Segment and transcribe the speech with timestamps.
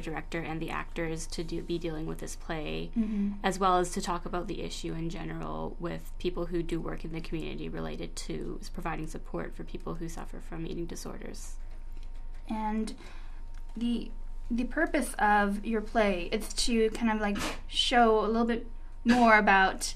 [0.00, 3.32] director and the actors to do, be dealing with this play, Mm-hmm.
[3.42, 7.04] as well as to talk about the issue in general with people who do work
[7.04, 11.56] in the community related to providing support for people who suffer from eating disorders.
[12.48, 12.94] and
[13.76, 14.10] the
[14.50, 17.36] the purpose of your play is to kind of like
[17.66, 18.66] show a little bit
[19.04, 19.92] more about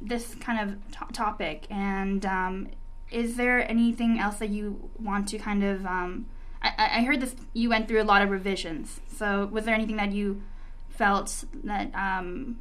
[0.00, 2.68] this kind of to- topic and um,
[3.10, 6.26] is there anything else that you want to kind of um,
[6.62, 9.96] I, I heard this you went through a lot of revisions so was there anything
[9.96, 10.42] that you
[10.88, 12.58] felt that um,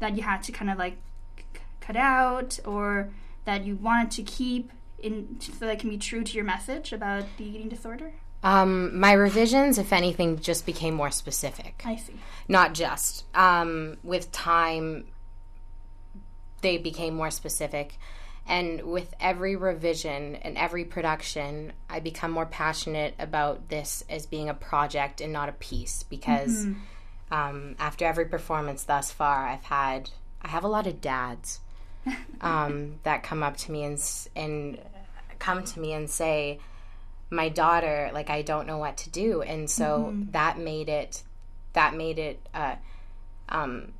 [0.00, 0.96] that you had to kind of like
[1.38, 3.10] c- cut out or
[3.44, 4.70] that you wanted to keep
[5.02, 8.12] in so that it can be true to your message about the eating disorder
[8.42, 11.82] Um, my revisions, if anything, just became more specific.
[11.86, 12.16] I see.
[12.46, 13.24] Not just.
[13.34, 15.06] Um, with time,
[16.60, 17.98] they became more specific.
[18.46, 24.48] And with every revision and every production, I become more passionate about this as being
[24.48, 26.66] a project and not a piece because
[27.30, 30.10] um, after every performance thus far, I've had,
[30.42, 31.60] I have a lot of dads
[32.42, 34.78] um, that come up to me and, and
[35.38, 36.60] come to me and say,
[37.30, 39.42] my daughter like i don't know what to do.
[39.42, 41.22] And so that made it
[41.72, 42.76] that made it uh,
[43.48, 43.92] um,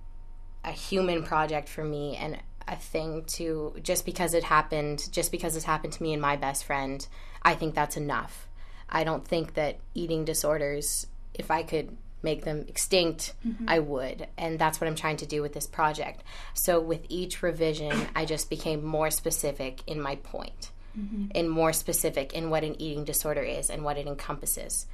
[0.65, 5.57] a human project for me and a thing to just because it happened just because
[5.57, 7.07] it happened to me and my best friend
[7.43, 8.49] i think that's enough.
[8.89, 13.35] I don't think that eating disorders if i could make them extinct
[13.69, 14.29] i would.
[14.39, 16.23] And that's what i'm trying to do with this project.
[16.55, 20.71] So with each revision i just became more specific in my point
[21.35, 24.87] and more specific in what an eating disorder is and what it encompasses.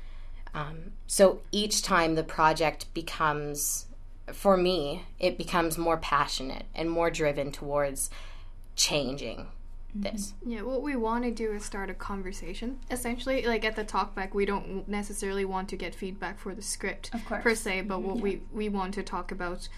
[0.55, 3.87] Um, so each time the project becomes,
[4.33, 8.11] for me, it becomes more passionate and more driven towards
[8.77, 9.49] changing
[9.95, 10.35] this.
[10.47, 12.79] Yeah, what we want to do is start a conversation.
[12.91, 17.11] Essentially, like at the talkback, we don't necessarily want to get feedback for the script
[17.13, 17.43] Of course.
[17.43, 19.69] per se, but what we we want to talk about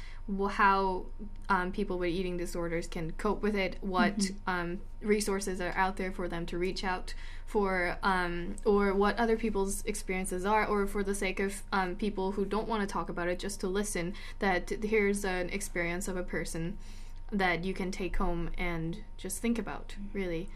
[0.50, 1.06] how
[1.48, 6.12] um, people with eating disorders can cope with it, what um, resources are out there
[6.12, 7.14] for them to reach out
[7.52, 12.32] for, um, or what other people's experiences are, or for the sake of um, people
[12.32, 14.14] who don't want to talk about it, just to listen.
[14.38, 16.78] That here's an experience of a person
[17.30, 20.48] that you can take home and just think about, really.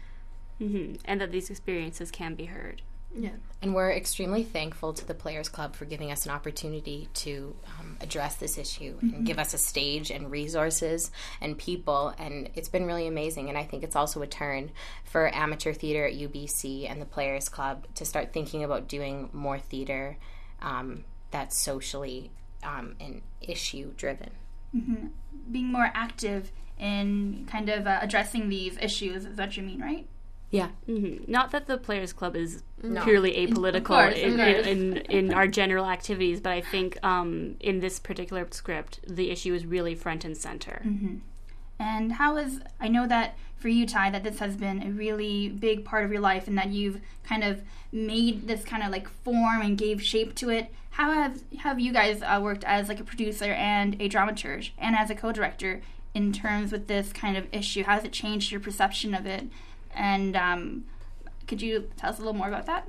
[0.57, 2.81] hmm And that these experiences can be heard.
[3.17, 3.31] Yeah.
[3.61, 7.97] And we're extremely thankful to the Players Club for giving us an opportunity to um,
[8.01, 11.09] address this issue and give us a stage and resources
[11.41, 12.13] and people.
[12.19, 13.49] And it's been really amazing.
[13.49, 14.71] And I think it's also a turn
[15.05, 19.57] for amateur theater at UBC and the Players Club to start thinking about doing more
[19.57, 20.17] theater
[20.61, 22.31] um, that's socially
[22.63, 24.29] um, and issue driven.
[25.51, 30.07] Being more active in kind of uh, addressing these issues is what you mean, right?
[30.49, 30.69] Yeah.
[30.85, 32.63] hmm Not that the Players Club is
[33.03, 37.79] purely apolitical course, in, in, in, in our general activities, but I think um, in
[37.81, 40.81] this particular script, the issue is really front and center.
[41.79, 45.49] And how is I know that for you, Ty, that this has been a really
[45.49, 47.61] big part of your life, and that you've kind of
[47.91, 50.71] made this kind of like form and gave shape to it.
[50.91, 54.95] How have have you guys uh, worked as like a producer and a dramaturge, and
[54.95, 55.81] as a co-director
[56.13, 57.83] in terms with this kind of issue?
[57.83, 59.45] How has it changed your perception of it?
[59.93, 60.85] And um,
[61.47, 62.87] could you tell us a little more about that?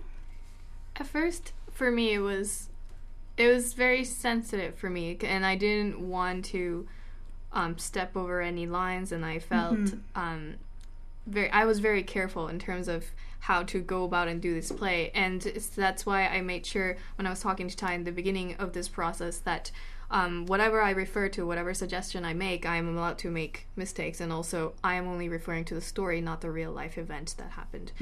[0.96, 2.68] At first, for me, it was
[3.36, 6.88] it was very sensitive for me, and I didn't want to
[7.52, 10.54] um, step over any lines, and I felt um,
[11.26, 11.50] very.
[11.50, 13.04] I was very careful in terms of
[13.40, 15.40] how to go about and do this play, and
[15.76, 18.72] that's why I made sure when I was talking to Ty in the beginning of
[18.72, 19.70] this process that.
[20.10, 24.20] Um, whatever I refer to, whatever suggestion I make, I am allowed to make mistakes,
[24.20, 27.50] and also I am only referring to the story, not the real life event that
[27.50, 27.92] happened.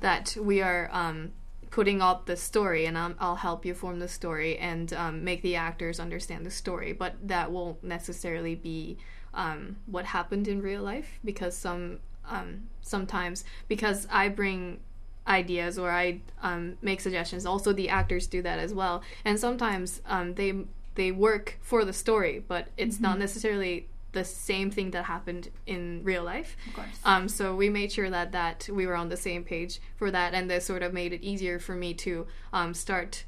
[0.00, 1.32] That we are um,
[1.70, 5.42] putting out the story and um, I'll help you form the story and um, make
[5.42, 6.92] the actors understand the story.
[6.92, 8.98] But that won't necessarily be
[9.34, 14.80] um, what happened in real life because some um, sometimes because I bring
[15.26, 17.46] ideas or I um, make suggestions.
[17.46, 21.92] Also, the actors do that as well, and sometimes um, they they work for the
[21.92, 26.56] story, but it's not necessarily the same thing that happened in real life.
[26.68, 26.88] Of course.
[27.04, 30.34] Um, so we made sure that that we were on the same page for that,
[30.34, 33.24] and this sort of made it easier for me to um, start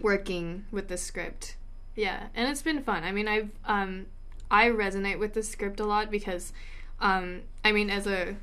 [0.00, 1.56] working with the script.
[1.94, 3.04] Yeah, and it's been fun.
[3.04, 4.06] I mean, I've um,
[4.50, 6.52] I resonate with the script a lot because,
[7.00, 8.36] um, I mean, as a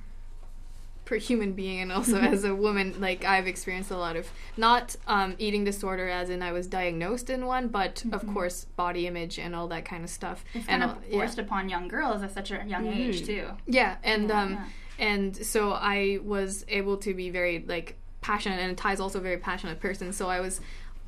[1.07, 4.97] per human being and also as a woman, like I've experienced a lot of not
[5.07, 9.39] um, eating disorder, as in I was diagnosed in one, but of course body image
[9.39, 10.43] and all that kind of stuff.
[10.53, 11.17] It's and kind of uh, yeah.
[11.19, 13.47] forced upon young girls at such a young age too.
[13.65, 14.65] Yeah, and Yeah, um, yeah.
[14.99, 19.37] and so I was able to be very like passionate, and Ty's also a very
[19.37, 20.11] passionate person.
[20.11, 20.59] So I was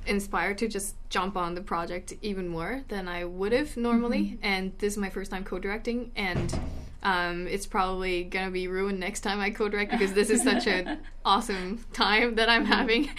[0.07, 4.39] inspired to just jump on the project even more than I would have normally.
[4.41, 6.57] And this is my first time co-directing, and
[7.03, 10.99] um, it's probably gonna be ruined next time I co-direct because this is such an
[11.25, 13.09] awesome time that I'm having.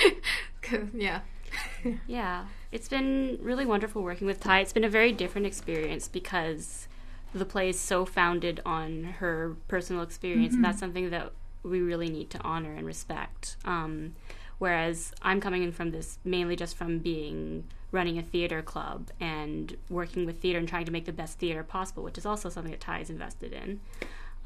[0.94, 1.20] yeah.
[2.06, 4.60] Yeah, it's been really wonderful working with Ty.
[4.60, 6.86] It's been a very different experience because
[7.34, 12.08] the play is so founded on her personal experience, and that's something that we really
[12.08, 13.56] need to honor and respect.
[13.64, 14.14] Um,
[14.58, 19.76] whereas I'm coming in from this mainly just from being running a theater club and
[19.88, 22.70] working with theater and trying to make the best theater possible, which is also something
[22.70, 23.80] that Ty is invested in.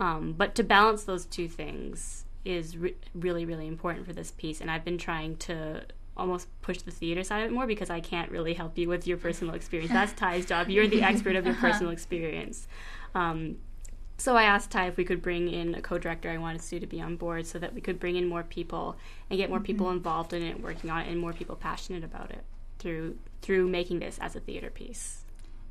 [0.00, 4.60] Um, but to balance those two things is re- really, really important for this piece.
[4.60, 5.84] And I've been trying to
[6.16, 9.06] almost push the theater side of it more because I can't really help you with
[9.06, 9.92] your personal experience.
[9.92, 10.68] That's Ty's job.
[10.68, 12.66] You're the expert of your personal experience.
[13.14, 13.56] Um,
[14.16, 16.30] so I asked Ty if we could bring in a co-director.
[16.30, 18.96] I wanted Sue to be on board so that we could bring in more people
[19.28, 19.66] and get more mm-hmm.
[19.66, 22.44] people involved in it, working on it, and more people passionate about it
[22.78, 25.24] through through making this as a theater piece.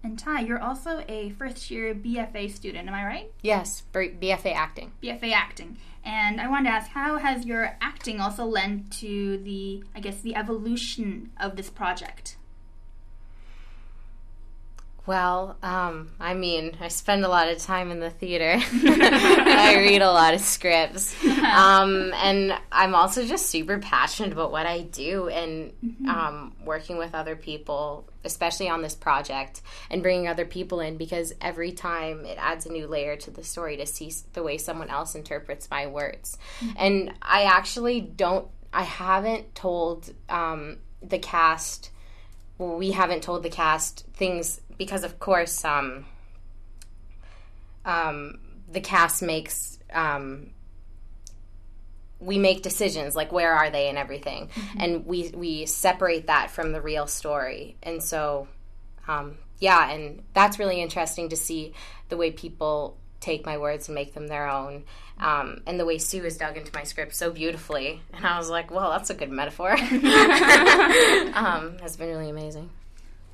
[0.03, 3.31] And Ty, you're also a first year BFA student, am I right?
[3.41, 4.91] Yes, BFA acting.
[5.01, 5.77] BFA acting.
[6.03, 10.19] And I wanted to ask, how has your acting also lent to the, I guess,
[10.19, 12.35] the evolution of this project?
[15.05, 18.55] Well, um, I mean, I spend a lot of time in the theater.
[18.73, 21.15] I read a lot of scripts.
[21.43, 25.71] Um, and I'm also just super passionate about what I do and
[26.07, 31.33] um, working with other people, especially on this project, and bringing other people in because
[31.41, 34.89] every time it adds a new layer to the story to see the way someone
[34.89, 36.39] else interprets my words.
[36.75, 41.91] And I actually don't, I haven't told um, the cast
[42.57, 46.05] we haven't told the cast things because, of course, um,
[47.85, 48.39] um,
[48.71, 50.49] the cast makes um,
[52.19, 56.71] we make decisions like where are they and everything, and we we separate that from
[56.71, 58.47] the real story, and so
[59.07, 61.73] um, yeah, and that's really interesting to see
[62.09, 64.83] the way people take my words and make them their own.
[65.17, 68.49] Um, and the way Sue has dug into my script so beautifully, and I was
[68.49, 72.69] like, "Well, that's a good metaphor." um, has been really amazing.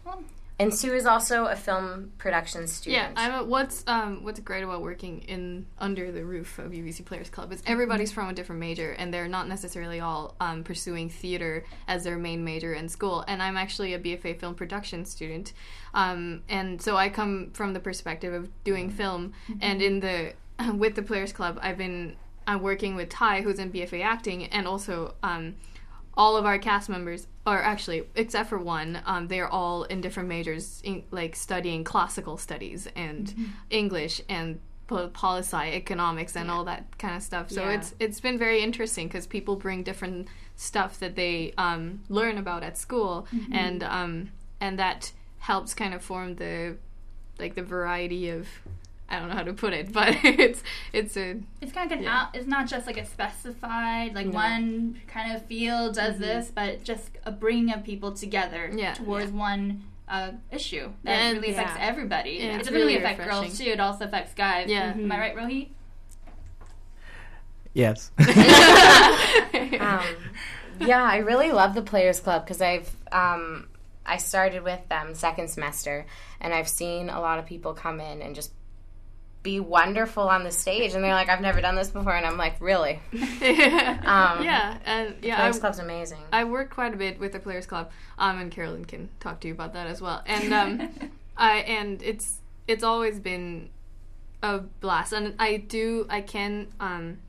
[0.06, 0.24] Well-
[0.60, 3.14] And Sue is also a film production Yeah, student.
[3.16, 7.30] I'm a, what's um what's great about working in under the roof of UBC Players
[7.30, 11.64] Club is everybody's from a different major and they're not necessarily all um, pursuing theater
[11.88, 13.24] as their main major in school.
[13.28, 15.54] And I'm actually a BFA film production student,
[15.94, 19.34] um, and so I come from the perspective of doing film.
[19.62, 20.34] And in the
[20.74, 24.68] with the Players Club, I've been I'm working with Ty, who's in BFA acting, and
[24.68, 25.56] also um,
[26.20, 30.28] all of our cast members, or actually, except for one, um, they're all in different
[30.28, 33.34] majors, in, like studying classical studies and
[33.70, 37.50] English and po- poli sci, economics, and all that kind of stuff.
[37.50, 37.76] So Yeah.
[37.78, 40.28] it's it's been very interesting because people bring different
[40.58, 46.02] stuff that they um, learn about at school, and um, and that helps kind of
[46.04, 46.76] form the
[47.40, 48.46] like the variety of
[49.10, 50.62] I don't know how to put it, but it's
[50.94, 52.16] it's a It's kind of an Yeah.
[52.22, 56.84] out, it's not just like a specified, like one kind of field does this, but
[56.84, 61.74] just a bringing of people together Yeah, towards one uh, issue that And- really affects
[61.78, 61.86] yeah.
[61.88, 62.32] everybody.
[62.32, 64.70] Yeah, it it's doesn't really, really affect girls too, it also affects guys.
[64.70, 64.92] Yeah.
[64.94, 65.70] Am I right, Rohit?
[67.74, 68.12] Yes.
[68.20, 70.06] um,
[70.80, 73.68] yeah, I really love the Players Club because I've um,
[74.06, 76.06] I started with them second semester,
[76.42, 78.52] and I've seen a lot of people come in and just
[79.42, 82.38] be wonderful on the stage, and they're like, "I've never done this before," and I'm
[82.38, 83.00] like, "Really?"
[84.10, 86.20] Um, yeah, and yeah, Players I, Club's amazing.
[86.34, 89.48] I worked quite a bit with the Players Club, um, and Carolyn can talk to
[89.48, 90.24] you about that as well.
[90.26, 93.70] And um, I and it's it's always been
[94.42, 97.20] a blast, and I do I can um,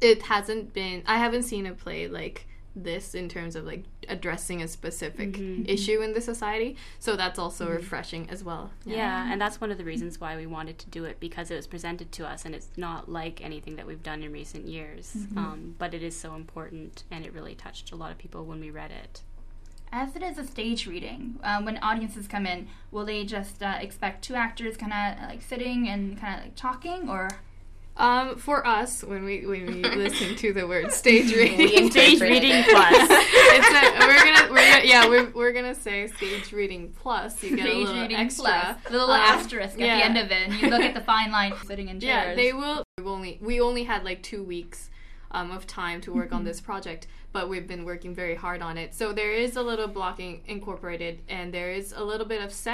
[0.00, 4.62] it hasn't been I haven't seen a play like this in terms of like addressing
[4.62, 8.70] a specific issue in the society, so that's also refreshing as well.
[8.84, 9.30] Yeah.
[9.32, 11.66] and that's one of the reasons why we wanted to do it because it was
[11.66, 15.16] presented to us and it's not like anything that we've done in recent years.
[15.36, 18.60] Um, but it is so important and it really touched a lot of people when
[18.60, 19.22] we read it.
[19.92, 23.76] As it is a stage reading, uh, when audiences come in, will they just uh,
[23.80, 27.28] expect two actors kind of like sitting and kind of like talking, or
[27.96, 32.64] Um, for us, when we when we listen to the word stage reading, Stage reading
[32.64, 32.92] plus.
[33.08, 37.40] it's a, we're gonna we're gonna yeah we're, we're gonna say stage reading plus.
[37.42, 38.42] You get a little reading extra.
[38.44, 39.96] plus the little Um, asterisk at yeah.
[39.98, 42.30] the end of it, and you look at the fine line sitting in chairs.
[42.30, 42.82] Yeah, they will.
[42.98, 44.90] We only we only had like two weeks
[45.30, 46.34] um, of time to work Mm-hmm.
[46.36, 48.92] on this project, but we've been working very hard on it.
[48.94, 52.73] So there is a little blocking incorporated, and there is a little bit of set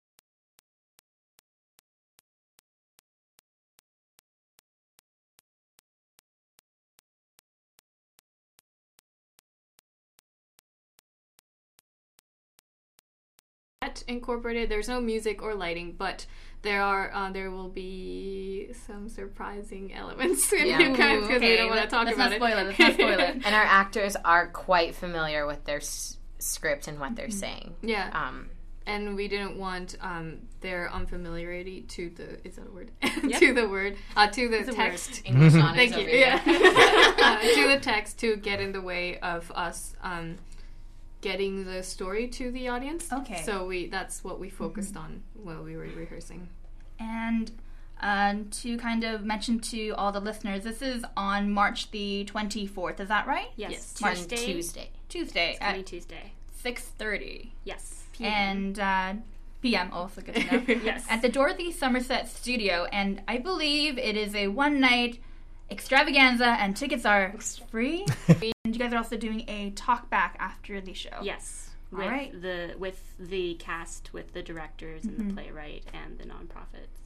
[13.94, 14.68] That incorporated.
[14.68, 16.26] There's no music or lighting, but
[16.62, 20.80] there are uh, there will be some surprising elements in Yeah.
[20.80, 22.36] it because we don't want to talk let's about not it.
[22.36, 23.34] spoil it, let's not spoil it.
[23.44, 27.38] And our actors are quite familiar with their s- script and what they're Mm-hmm.
[27.38, 27.74] saying.
[27.82, 28.50] yeah, Um,
[28.86, 32.90] and we didn't want um, their unfamiliarity to the is that a word
[33.40, 34.72] to the word uh, to the word.
[34.74, 35.22] text.
[35.24, 36.06] English Thank you.
[36.06, 40.36] Yeah, uh, to the text to get in the way of us um,
[41.20, 43.12] getting the story to the audience.
[43.12, 43.42] Okay.
[43.44, 46.48] So we that's what we focused on while we were rehearsing.
[46.98, 47.50] And
[48.02, 53.00] um, to kind of mention to all the listeners, this is on March the 24th.
[53.00, 53.48] Is that right?
[53.56, 54.02] Yes, Yes.
[54.02, 54.36] on Tuesday.
[54.36, 54.90] Tuesday.
[55.08, 56.32] Tuesday Coming at Tuesday.
[56.64, 58.04] 6.30 Yes.
[58.20, 59.14] and uh,
[59.62, 59.90] p.m.
[59.92, 60.80] Also good to know.
[60.84, 61.04] Yes.
[61.10, 65.18] At the Dorothy Somerset Studio, and I believe it is a one-night
[65.70, 67.34] extravaganza, and tickets are
[67.70, 68.06] free.
[68.70, 71.18] and you guys are also doing a talk back after the show.
[71.22, 71.70] Yes.
[71.92, 72.40] All With right.
[72.40, 77.00] the with the cast, with the directors and the playwright and the nonprofits.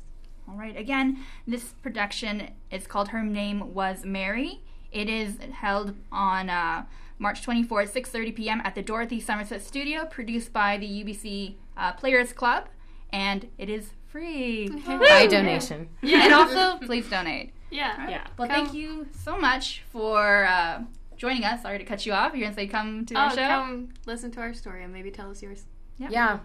[0.47, 0.77] All right.
[0.77, 4.61] Again, this production is called Her Name Was Mary.
[4.93, 6.85] It is held on uh,
[7.19, 8.61] March 24th, 6:30 p.m.
[8.63, 12.69] at the Dorothy Somerset Studio, produced by the UBC uh, Players Club,
[13.11, 14.69] and it is free.
[14.69, 15.89] By donation.
[16.03, 16.25] Yeah.
[16.25, 17.55] And also, please donate.
[17.71, 18.11] Yeah.
[18.11, 18.27] Yeah.
[18.37, 20.83] Well, Come- thank you so much for uh,
[21.25, 21.63] joining us.
[21.63, 22.35] Sorry to cut you off.
[22.35, 23.37] You're gonna say come to Oh, our show.
[23.49, 25.65] come listen to our story and maybe tell us yours.
[25.99, 26.09] Yeah.
[26.11, 26.39] yeah.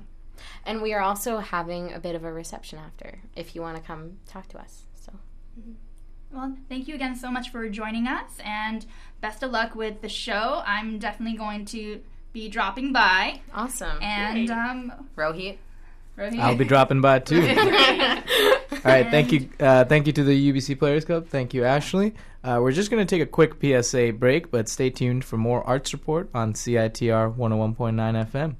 [0.65, 3.83] And we are also having a bit of a reception after if you want to
[3.83, 4.83] come talk to us.
[4.95, 5.11] So
[6.31, 8.85] Well, thank you again so much for joining us, and
[9.19, 10.61] best of luck with the show.
[10.65, 13.97] I'm definitely going to be dropping by, awesome.
[14.01, 14.51] and Great.
[14.57, 15.57] um, Rohit.
[16.17, 17.41] Rohit- I'll be dropping by too.
[18.85, 21.27] All right, thank you, uh, thank you to the UBC Players Club.
[21.27, 22.13] Thank you, Ashley.
[22.45, 25.61] Uh, we're just going to take a quick PSA break, but stay tuned for more
[25.67, 27.75] Arts Report on CITR 101.9
[28.31, 28.55] FM.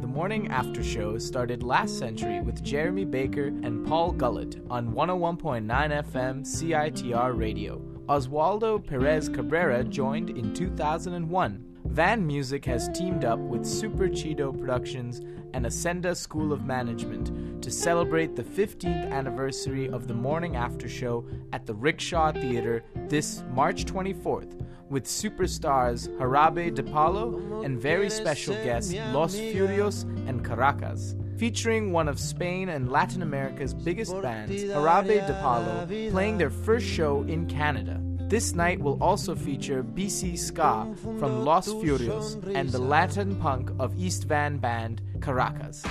[0.00, 5.66] The morning after show started last century with Jeremy Baker and Paul Gullett on 101.9
[5.66, 7.78] FM CITR radio.
[8.08, 11.73] Oswaldo Perez Cabrera joined in 2001.
[11.94, 15.20] Van Music has teamed up with Super Cheeto Productions
[15.52, 21.24] and Ascenda School of Management to celebrate the 15th anniversary of the morning after show
[21.52, 28.56] at the Rickshaw Theater this March 24th with superstars Jarabe de Palo and very special
[28.64, 31.14] guests Los Furios and Caracas.
[31.36, 36.86] Featuring one of Spain and Latin America's biggest bands, Jarabe de Palo, playing their first
[36.86, 38.00] show in Canada.
[38.28, 43.94] This night will also feature BC Ska from Los Furios and the Latin punk of
[43.98, 45.84] East Van band Caracas.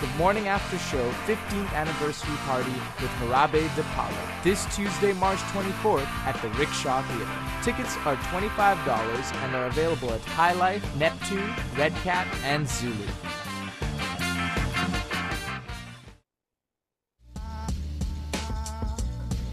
[0.00, 6.06] The morning after show 15th anniversary party with Jarabe de Palo this Tuesday, March 24th
[6.24, 7.28] at the Rickshaw Theater.
[7.62, 13.06] Tickets are $25 and are available at High Life, Neptune, Red Cat, and Zulu.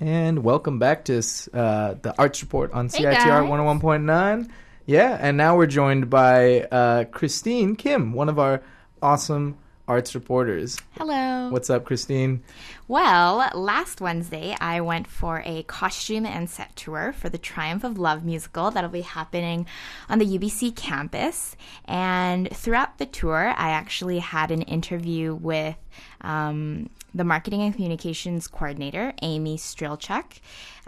[0.00, 3.50] And welcome back to uh, the Arts Report on Hey, CITR guys.
[3.50, 4.48] 101.9.
[4.86, 8.62] Yeah, and now we're joined by uh, Christine Kim, one of our
[9.02, 9.58] awesome
[9.88, 10.78] arts reporters.
[10.98, 11.48] Hello.
[11.50, 12.42] What's up, Christine?
[12.86, 17.98] Well, last Wednesday I went for a costume and set tour for the Triumph of
[17.98, 19.66] Love musical that'll be happening
[20.08, 21.56] on the UBC campus.
[21.86, 25.76] And throughout the tour, I actually had an interview with
[26.20, 30.40] um, the marketing and communications coordinator, Amy Strilchuk,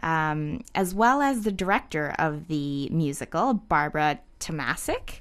[0.03, 5.21] um, as well as the director of the musical, Barbara Tomasic.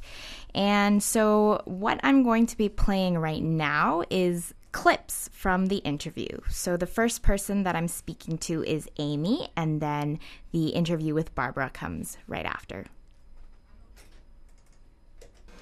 [0.55, 6.39] And so, what I'm going to be playing right now is clips from the interview.
[6.49, 10.19] So, the first person that I'm speaking to is Amy, and then
[10.51, 12.85] the interview with Barbara comes right after.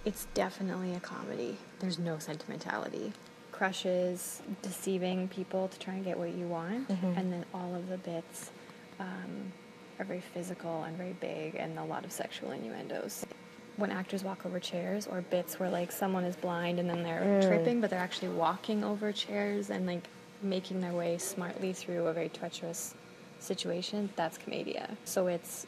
[0.06, 1.58] It's definitely a comedy.
[1.80, 3.12] There's no sentimentality.
[3.58, 7.98] Crushes, deceiving people to try and get what you want, and then all of the
[7.98, 8.52] bits
[9.00, 9.52] um,
[9.98, 13.26] are very physical and very big, and a lot of sexual innuendos.
[13.78, 17.42] When actors walk over chairs, or bits where like someone is blind and then they're
[17.42, 20.08] tripping, but they're actually walking over chairs and like
[20.44, 22.94] making their way smartly through a very treacherous
[23.40, 24.88] situation, that's commedia.
[25.04, 25.66] So it's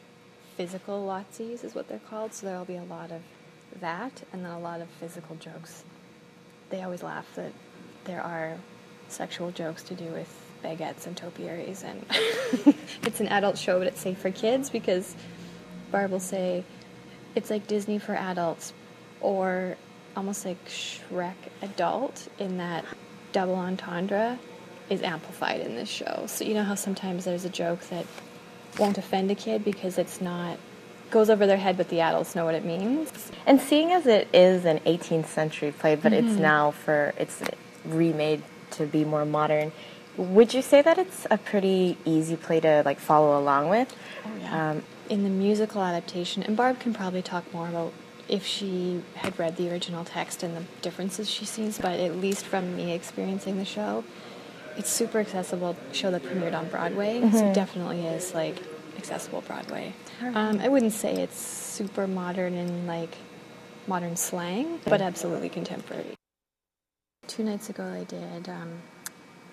[0.56, 2.34] physical lazzis is what they're called.
[2.34, 3.22] So there'll be a lot of
[3.80, 5.82] that, and then a lot of physical jokes.
[6.68, 7.52] They always laugh that
[8.10, 8.56] there are
[9.08, 10.28] sexual jokes to do with
[10.64, 12.04] baguettes and topiaries, and
[13.04, 15.14] it's an adult show, but it's safe for kids because
[15.92, 16.64] Barb will say
[17.36, 18.72] it's like Disney for adults,
[19.20, 19.76] or
[20.16, 22.84] almost like Shrek adult, in that
[23.32, 24.38] double entendre
[24.88, 26.24] is amplified in this show.
[26.26, 28.06] So you know how sometimes there's a joke that
[28.76, 30.58] won't offend a kid because it's not
[31.10, 33.30] goes over their head, but the adults know what it means.
[33.46, 36.42] And seeing as it is an 18th century play, but it's mm-hmm.
[36.42, 37.42] now for it's
[37.84, 39.72] remade to be more modern,
[40.16, 43.94] would you say that it's a pretty easy play to like follow along with?
[44.24, 44.70] Oh, yeah.
[44.70, 47.92] Um, in the musical adaptation, and Barb can probably talk more about
[48.28, 52.46] if she had read the original text and the differences she sees, but at least
[52.46, 54.04] from me experiencing the show,
[54.76, 58.56] it's super accessible show that premiered on Broadway, so it definitely is like
[58.96, 59.94] accessible Broadway.
[60.22, 63.16] Um, I wouldn't say it's super modern in like
[63.88, 66.14] modern slang, but absolutely contemporary.
[67.30, 68.48] Two nights ago, I did.
[68.48, 68.72] Um,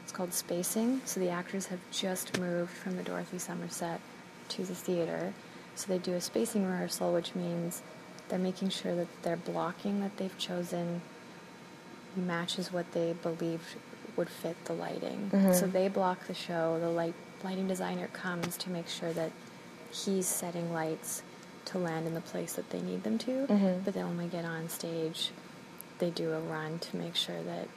[0.02, 1.00] it's called spacing.
[1.06, 4.02] So the actors have just moved from the Dorothy Somerset
[4.50, 5.32] to the theater.
[5.76, 7.84] So they do a spacing rehearsal, which means
[8.30, 11.02] they're making sure that their blocking that they've chosen
[12.16, 13.76] matches what they believed
[14.16, 15.30] would fit the lighting.
[15.54, 16.80] So they block the show.
[16.80, 17.14] The light
[17.44, 19.32] lighting designer comes to make sure that
[19.92, 21.22] he's setting lights
[21.66, 23.46] to land in the place that they need them to.
[23.86, 25.30] But then when we get on stage,
[26.00, 27.68] they do a run to make sure that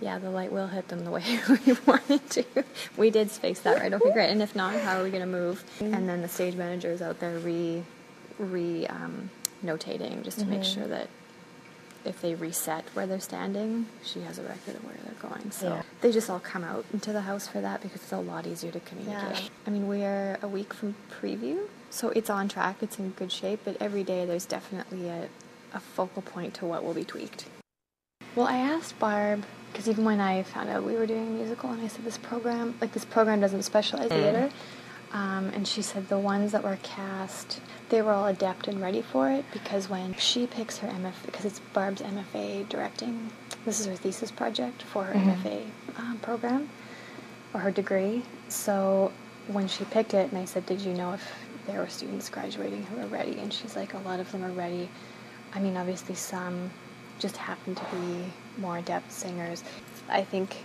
[0.00, 1.22] yeah, the light will hit them the way
[1.66, 2.44] we wanted to.
[2.96, 3.92] We did space that right.
[3.92, 4.30] Okay, great.
[4.30, 5.62] And if not, how are we going to move?
[5.80, 7.82] And then the stage manager is out there re
[8.38, 9.28] re um,
[9.62, 11.08] notating just to make sure that
[12.02, 15.50] if they reset where they're standing, she has a record of where they're going.
[15.50, 15.82] So Yeah.
[16.00, 18.72] they just all come out into the house for that because it's a lot easier
[18.72, 19.42] to communicate.
[19.42, 19.48] Yeah.
[19.66, 21.58] I mean, we're a week from preview,
[21.90, 22.76] so it's on track.
[22.80, 25.28] It's in good shape, but every day there's definitely a,
[25.74, 27.44] a focal point to what will be tweaked.
[28.36, 31.70] Well, I asked Barb because even when I found out we were doing a musical,
[31.70, 34.50] and I said this program, like this program doesn't specialize theater,
[35.12, 39.02] um, and she said the ones that were cast, they were all adept and ready
[39.02, 43.30] for it because when she picks her MFA, because it's Barb's MFA directing,
[43.64, 45.64] this is her thesis project for her MFA
[45.98, 46.68] um, program
[47.52, 48.22] or her degree.
[48.48, 49.10] So
[49.48, 51.32] when she picked it, and I said, "Did you know if
[51.66, 54.52] there were students graduating who were ready?" And she's like, "A lot of them are
[54.52, 54.88] ready.
[55.52, 56.70] I mean, obviously some
[57.20, 58.24] just happen to be
[58.58, 59.62] more adept singers.
[60.08, 60.56] I think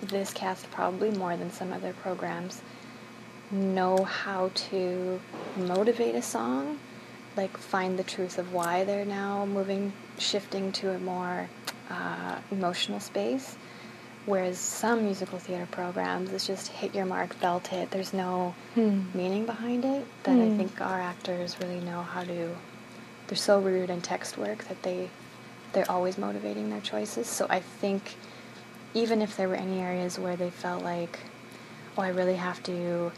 [0.00, 2.62] this cast probably more than some other programs
[3.50, 5.20] know how to
[5.56, 6.78] motivate a song,
[7.36, 11.48] like find the truth of why they're now moving, shifting to a more
[11.90, 13.56] uh, emotional space.
[14.26, 17.90] Whereas some musical theater programs, it's just hit your mark, belt it.
[17.90, 18.54] There's no
[19.12, 20.06] meaning behind it.
[20.22, 22.56] That I think our actors really know how to.
[23.26, 25.10] They're so rooted in text work that they
[25.74, 27.26] they're always motivating their choices.
[27.26, 28.16] So I think
[28.94, 31.18] even if there were any areas where they felt like,
[31.98, 33.12] oh, I really have to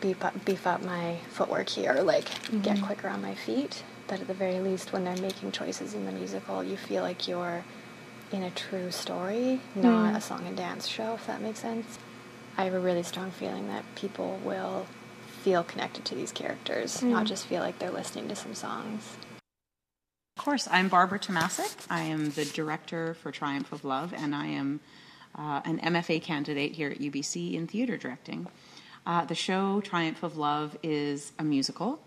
[0.00, 2.24] beef up, beef up my footwork here, like
[2.62, 2.86] get mm-hmm.
[2.86, 6.12] quicker on my feet, that at the very least, when they're making choices in the
[6.12, 7.64] musical, you feel like you're
[8.32, 10.16] in a true story, not mm-hmm.
[10.16, 11.98] a song and dance show, if that makes sense.
[12.56, 14.86] I have a really strong feeling that people will
[15.42, 17.26] feel connected to these characters, not mm-hmm.
[17.26, 19.16] just feel like they're listening to some songs.
[20.36, 21.74] Of course, I'm Barbara Tomasic.
[21.88, 24.80] I am the director for Triumph of Love, and I am
[25.34, 28.46] uh, an MFA candidate here at UBC in theater directing.
[29.06, 32.02] Uh, the show Triumph of Love is a musical,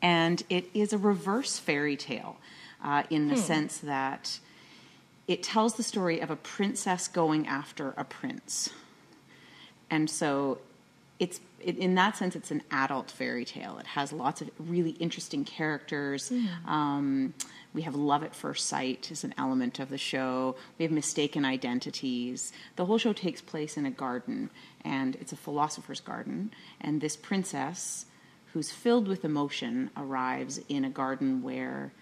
[0.00, 2.38] and it is a reverse fairy tale
[2.82, 4.40] uh, in the sense that
[5.28, 8.70] it tells the story of a princess going after a prince.
[9.90, 10.58] And so
[11.20, 13.78] it's it, in that sense it's an adult fairy tale.
[13.78, 16.30] It has lots of really interesting characters.
[16.66, 17.34] Um,
[17.72, 20.54] we have love at first sight is an element of the show.
[20.78, 22.52] We have mistaken identities.
[22.76, 24.50] The whole show takes place in a garden,
[24.84, 26.52] and it's a philosopher's garden.
[26.80, 28.06] And this princess,
[28.52, 31.92] who's filled with emotion, arrives in a garden where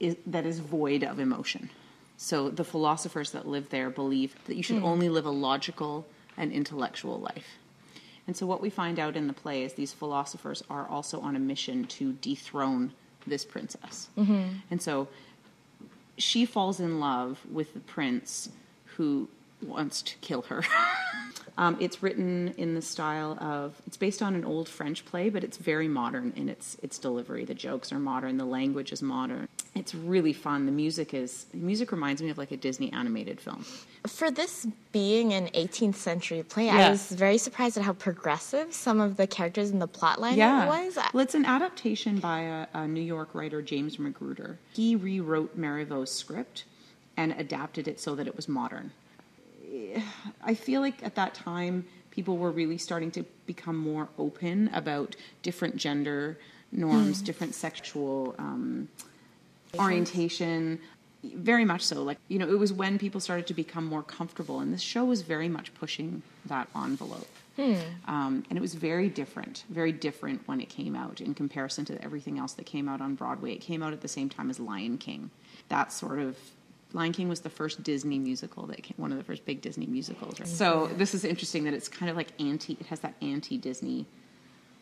[0.00, 1.70] is, that is void of emotion.
[2.16, 6.04] So the philosophers that live there believe that you should only live a logical
[6.36, 7.58] and intellectual life.
[8.28, 11.34] And so what we find out in the play is these philosophers are also on
[11.34, 12.92] a mission to dethrone
[13.26, 14.08] this princess.
[14.70, 15.08] And so
[16.18, 18.50] she falls in love with the prince
[18.96, 19.28] who
[19.62, 20.62] wants to kill her.
[21.58, 25.42] um, it's written in the style of it's based on an old French play, but
[25.42, 27.44] it's very modern in its its delivery.
[27.46, 30.66] The jokes are modern, the language is modern, it's really fun.
[30.66, 33.64] The music is the music reminds me of like a Disney animated film.
[34.06, 36.86] For this being an 18th century play, Yeah.
[36.88, 40.66] I was very surprised at how progressive some of the characters in the plotline yeah.
[40.66, 40.98] was.
[41.12, 44.58] Well, it's an adaptation by a, a New York writer, James Magruder.
[44.72, 46.64] He rewrote Marivaux's script
[47.16, 48.92] and adapted it so that it was modern.
[50.42, 55.14] I feel like at that time, people were really starting to become more open about
[55.42, 56.38] different gender
[56.72, 57.24] norms, Hmm.
[57.24, 58.88] different sexual um,
[59.76, 60.80] orientation.
[61.24, 62.02] Very much so.
[62.02, 65.04] Like, you know, it was when people started to become more comfortable, and this show
[65.04, 67.26] was very much pushing that envelope.
[68.06, 72.02] Um, and it was very different, very different when it came out in comparison to
[72.02, 73.52] everything else that came out on Broadway.
[73.52, 75.30] It came out at the same time as Lion King.
[75.68, 76.36] That sort of
[76.92, 79.86] Lion King was the first Disney musical that came, one of the first big Disney
[79.86, 80.38] musicals.
[80.38, 80.48] Right?
[80.48, 82.76] So this is interesting that it's kind of like anti.
[82.80, 84.06] It has that anti Disney,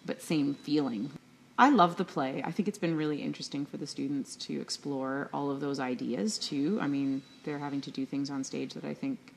[0.04, 1.10] but same feeling.
[1.58, 2.42] I love the play.
[2.44, 6.38] I think it's been really interesting for the students to explore all of those ideas
[6.38, 6.78] too.
[6.82, 9.32] I mean, they're having to do things on stage that I think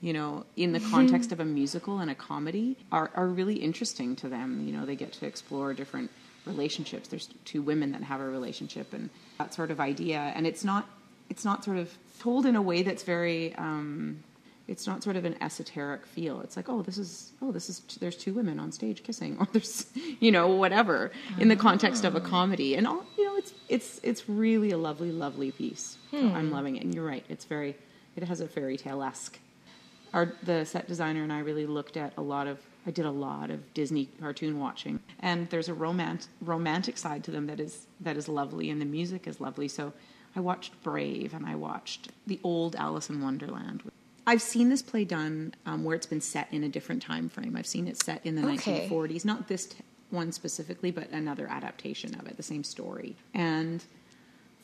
[0.00, 4.14] you know, in the context of a musical and a comedy are, are really interesting
[4.16, 4.64] to them.
[4.64, 6.10] You know, they get to explore different
[6.46, 7.08] relationships.
[7.08, 10.32] There's two women that have a relationship and that sort of idea.
[10.36, 10.88] And it's not,
[11.28, 14.22] it's not sort of told in a way that's very, um,
[14.68, 16.40] it's not sort of an esoteric feel.
[16.42, 19.48] It's like, oh, this is, oh, this is, there's two women on stage kissing, or
[19.52, 19.86] there's,
[20.20, 22.24] you know, whatever, in the context of a ah.
[22.24, 22.76] comedy.
[22.76, 25.96] And all, you know, it's, it's, it's really a lovely, lovely piece.
[26.10, 26.84] So I'm loving it.
[26.84, 27.24] And you're right.
[27.28, 27.76] It's very,
[28.16, 29.38] it has a fairy tale esque
[30.14, 33.10] our the set designer and I really looked at a lot of I did a
[33.10, 37.86] lot of Disney cartoon watching and there's a romance romantic side to them that is
[38.00, 39.92] that is lovely and the music is lovely so
[40.36, 43.82] I watched Brave and I watched the old Alice in Wonderland
[44.28, 47.56] I've seen this play done um, where it's been set in a different time frame
[47.56, 48.88] I've seen it set in the Okay.
[48.88, 49.76] 1940s not this t-
[50.10, 53.84] one specifically but another adaptation of it the same story and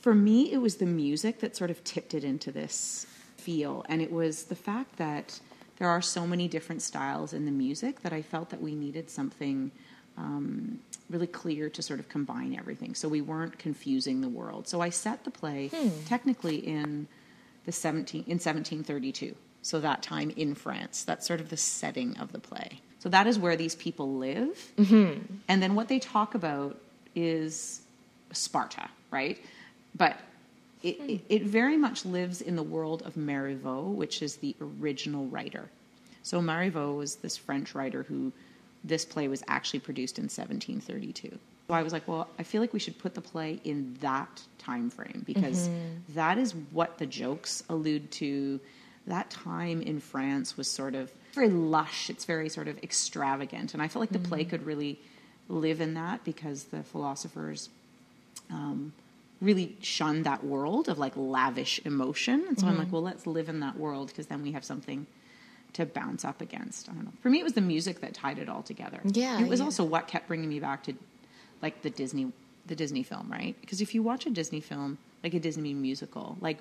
[0.05, 3.07] for me, it was the music that sort of tipped it into this
[3.39, 3.87] feel.
[3.89, 5.41] And it was the fact that
[5.79, 9.09] there are so many different styles in the music that I felt that we needed
[9.09, 9.71] something
[10.19, 12.95] um, really clear to sort of combine everything.
[12.95, 14.69] So we weren't confusing the world.
[14.69, 15.71] So I set the play
[16.05, 17.09] technically in
[17.65, 19.35] the 17 in 1732.
[19.65, 21.05] So that time in France.
[21.05, 22.81] That's sort of the setting of the play.
[22.99, 24.73] So that is where these people live.
[24.77, 25.23] Mm-hmm.
[25.49, 26.79] And then what they talk about
[27.15, 27.81] is
[28.33, 29.39] Sparta, right?
[29.95, 30.19] But
[30.83, 35.27] it, it, it very much lives in the world of Marivaux, which is the original
[35.27, 35.71] writer.
[36.23, 38.33] So Marivaux was this French writer who
[38.85, 41.39] this play was actually produced in 1732.
[41.69, 44.43] So I was like, well, I feel like we should put the play in that
[44.59, 46.15] time frame because mm-hmm.
[46.15, 48.61] that is what the jokes allude to.
[49.07, 52.09] That time in France was sort of very lush.
[52.09, 54.99] It's very sort of extravagant, and I felt like the play could really
[55.49, 57.69] live in that because the philosophers
[58.51, 58.93] um,
[59.41, 62.45] really shunned that world of like lavish emotion.
[62.49, 65.07] And so I'm like, well, let's live in that world because then we have something
[65.75, 66.89] to bounce up against.
[66.89, 67.13] I don't know.
[67.21, 69.01] For me, it was the music that tied it all together.
[69.05, 69.67] Yeah, it was yeah.
[69.67, 70.95] also what kept bringing me back to
[71.61, 72.33] like the Disney,
[72.67, 73.57] the Disney film, right?
[73.61, 76.59] Because if you watch a Disney film, like a Disney musical, like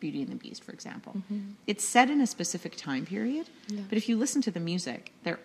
[0.00, 1.22] Beauty and the Beast, for example,
[1.66, 3.48] it's set in a specific time period.
[3.88, 5.40] But if you listen to the music, they're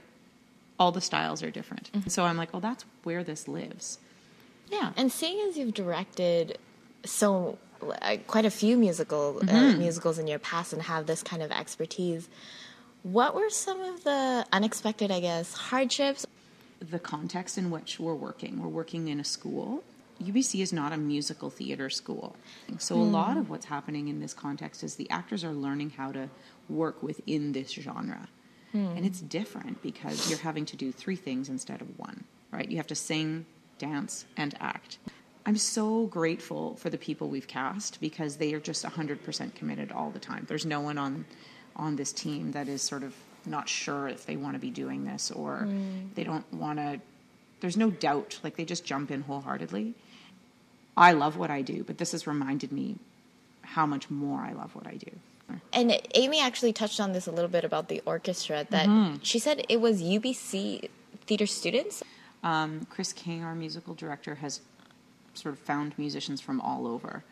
[0.79, 1.89] all the styles are different.
[2.07, 3.99] So I'm like, oh, that's where this lives.
[4.71, 4.91] Yeah.
[4.97, 6.57] And seeing as you've directed
[7.05, 7.57] so
[8.01, 9.79] uh, quite a few musical uh, Mm-hmm.
[9.79, 12.27] musicals in your past and have this kind of expertise,
[13.03, 16.25] what were some of the unexpected, I guess, hardships?
[16.79, 18.61] the context in which we're working.
[18.61, 19.83] We're working in a school.
[20.23, 22.35] UBC is not a musical theater school.
[22.77, 23.11] So, a hmm.
[23.11, 26.29] lot of what's happening in this context is the actors are learning how to
[26.69, 28.27] work within this genre.
[28.71, 28.87] Hmm.
[28.97, 32.69] And it's different because you're having to do three things instead of one, right?
[32.69, 33.45] You have to sing,
[33.77, 34.97] dance, and act.
[35.45, 40.09] I'm so grateful for the people we've cast because they are just 100% committed all
[40.09, 40.45] the time.
[40.47, 41.25] There's no one on
[41.75, 43.15] on this team that is sort of
[43.47, 46.07] not sure if they want to be doing this or hmm.
[46.13, 46.99] they don't want to
[47.63, 49.95] there's no doubt like they just jump in wholeheartedly.
[50.95, 52.97] I love what I do, but this has reminded me
[53.61, 55.11] how much more I love what I do.
[55.73, 59.17] And Amy actually touched on this a little bit about the orchestra that Mm-hmm.
[59.23, 60.89] she said it was UBC
[61.25, 62.03] theater students.
[62.43, 64.61] Um, Chris King, our musical director, has
[65.33, 67.23] sort of found musicians from all over.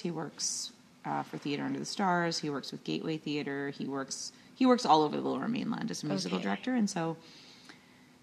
[0.00, 0.72] He works
[1.04, 2.38] uh, for Theater Under the Stars.
[2.38, 3.70] He works with Gateway Theater.
[3.70, 6.44] He works he works all over the Lower Mainland as a musical Okay.
[6.44, 7.16] director, and so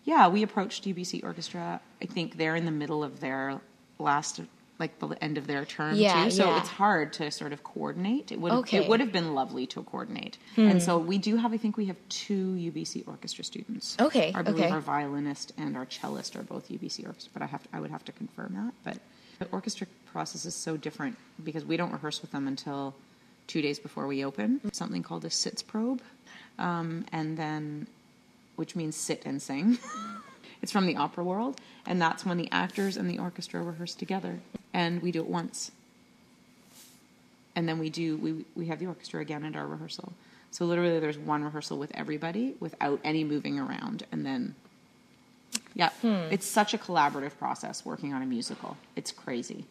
[0.04, 1.82] yeah, we approached UBC Orchestra.
[2.02, 3.60] I think they're in the middle of their
[4.00, 4.40] last
[4.80, 6.60] like the end of their term Yeah, too, so yeah.
[6.60, 8.32] it's hard to sort of coordinate.
[8.32, 8.78] It would Okay.
[8.78, 8.84] Hmm.
[8.84, 11.52] it would have been lovely to coordinate, and so we do have.
[11.54, 13.96] I think we have two UBC Orchestra students.
[14.00, 14.72] Okay, I believe okay.
[14.72, 17.92] our violinist and our cellist are both UBC orchestra, but I have to, I would
[17.92, 18.74] have to confirm that.
[18.84, 18.98] But
[19.40, 22.96] The orchestra process is so different because we don't rehearse with them until
[23.48, 24.60] two days before we open.
[24.74, 26.02] Something called a sitzprobe,
[26.60, 27.88] um, and then
[28.58, 29.78] which means sit and sing.
[30.62, 34.40] it's from the opera world, and that's when the actors and the orchestra rehearse together,
[34.78, 35.72] and we do it once.
[37.56, 40.14] And then we do we we have the orchestra again at our rehearsal.
[40.52, 44.56] So literally, there's one rehearsal with everybody without any moving around, and then
[45.74, 46.32] yeah, hmm.
[46.32, 48.78] it's such a collaborative process working on a musical.
[48.96, 49.66] It's crazy.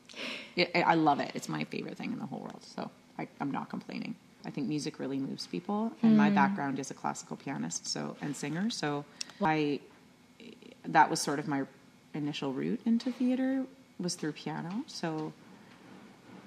[0.56, 1.30] It, I love it.
[1.34, 2.62] It's my favorite thing in the whole world.
[2.62, 4.16] So I, I'm not complaining.
[4.44, 6.34] I think music really moves people, and my hmm.
[6.34, 8.68] background is a classical pianist, so and singer.
[8.70, 9.04] So
[9.40, 9.78] I
[10.84, 11.62] that was sort of my
[12.14, 13.64] initial route into theater
[14.00, 14.84] was through piano.
[14.86, 15.32] So,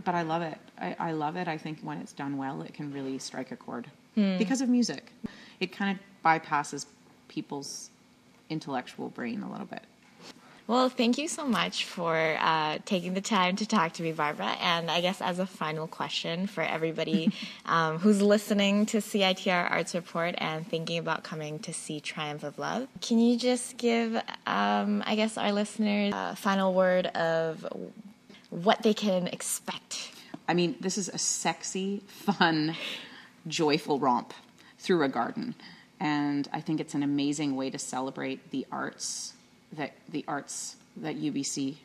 [0.04, 0.58] but I love it.
[0.80, 1.48] I, I love it.
[1.48, 4.38] I think when it's done well, it can really strike a chord hmm.
[4.38, 5.12] because of music.
[5.60, 6.86] It kind of bypasses
[7.28, 7.90] people's
[8.50, 9.84] intellectual brain a little bit.
[10.70, 14.56] Well, thank you so much for uh, taking the time to talk to me, Barbara.
[14.62, 17.32] And I guess as a final question for everybody
[17.66, 22.60] um, who's listening to CITR Arts Report and thinking about coming to see Triumph of
[22.60, 24.16] Love, can you just give,
[24.46, 27.66] um, I guess, our listeners a final word of
[28.52, 30.12] what they can expect?
[30.48, 32.76] I mean, this is a sexy, fun,
[33.48, 34.36] joyful romp
[34.78, 35.56] through a garden.
[36.00, 39.34] And I think it's an amazing way to celebrate the arts
[39.74, 41.76] that the arts that UBC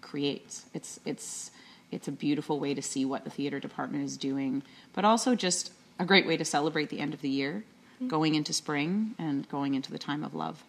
[0.00, 0.66] creates.
[0.74, 1.50] It's it's
[1.90, 4.62] it's a beautiful way to see what the theater department is doing,
[4.92, 7.64] but also just a great way to celebrate the end of the year,
[7.96, 8.08] mm-hmm.
[8.08, 10.64] going into spring and going into the time of love.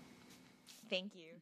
[0.90, 1.35] Thank you.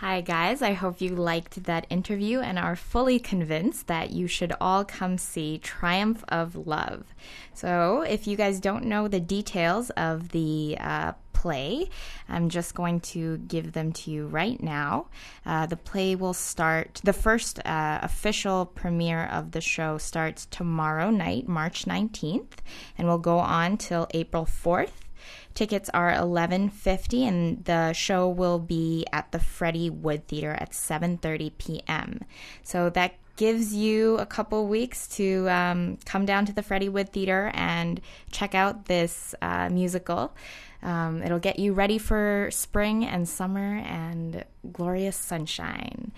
[0.00, 0.62] Hi, guys.
[0.62, 5.18] I hope you liked that interview and are fully convinced that you should all come
[5.18, 7.12] see Triumph of Love.
[7.52, 11.90] So, if you guys don't know the details of the uh, play,
[12.28, 15.08] I'm just going to give them to you right now.
[15.44, 21.10] Uh, the play will start, the first uh, official premiere of the show starts tomorrow
[21.10, 22.58] night, March 19th,
[22.96, 25.07] and will go on till April 4th.
[25.54, 30.74] Tickets are eleven fifty, and the show will be at the Freddie Wood Theater at
[30.74, 32.20] seven thirty p.m.
[32.62, 37.12] So that gives you a couple weeks to um, come down to the Freddie Wood
[37.12, 38.00] Theater and
[38.32, 40.34] check out this uh, musical.
[40.82, 46.10] Um, it'll get you ready for spring and summer and glorious sunshine.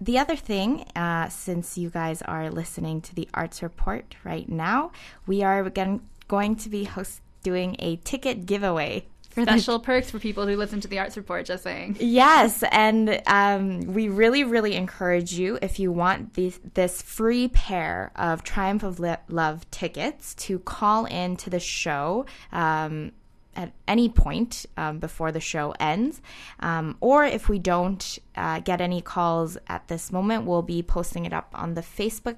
[0.00, 4.90] The other thing, uh, since you guys are listening to the Arts Report right now,
[5.26, 10.10] we are going, going to be host- doing a ticket giveaway for the Special perks
[10.10, 11.96] for people who listen to the Arts Report, just saying.
[11.98, 18.12] Yes, and um, we really, really encourage you if you want these, this free pair
[18.14, 22.26] of Triumph of Li- Love tickets to call in to the show.
[22.52, 23.12] Um,
[23.54, 26.22] at any point um, before the show ends.
[26.60, 31.26] Um, or if we don't uh, get any calls at this moment, we'll be posting
[31.26, 32.36] it up on the Facebook,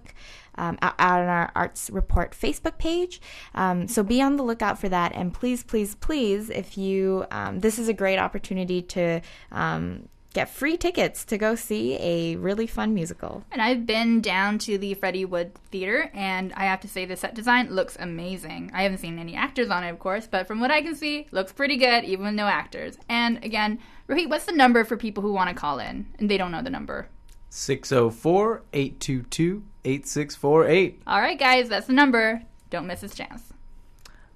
[0.57, 3.21] um, out out on our Arts Report Facebook page.
[3.55, 5.13] Um, so be on the lookout for that.
[5.15, 9.21] And please, please, please, if you, um, this is a great opportunity to
[9.53, 13.45] um, get free tickets to go see a really fun musical.
[13.53, 17.17] And I've been down to the Freddie Wood Theater, and I have to say the
[17.17, 18.71] set design looks amazing.
[18.75, 21.29] I haven't seen any actors on it, of course, but from what I can see,
[21.31, 22.99] looks pretty good, even with no actors.
[23.09, 23.79] And again,
[24.09, 26.63] Rohit, what's the number for people who want to call in and they don't know
[26.63, 27.09] the number?
[27.49, 31.03] 604 822 8648.
[31.07, 32.43] All right, guys, that's the number.
[32.71, 33.43] Don't miss this chance.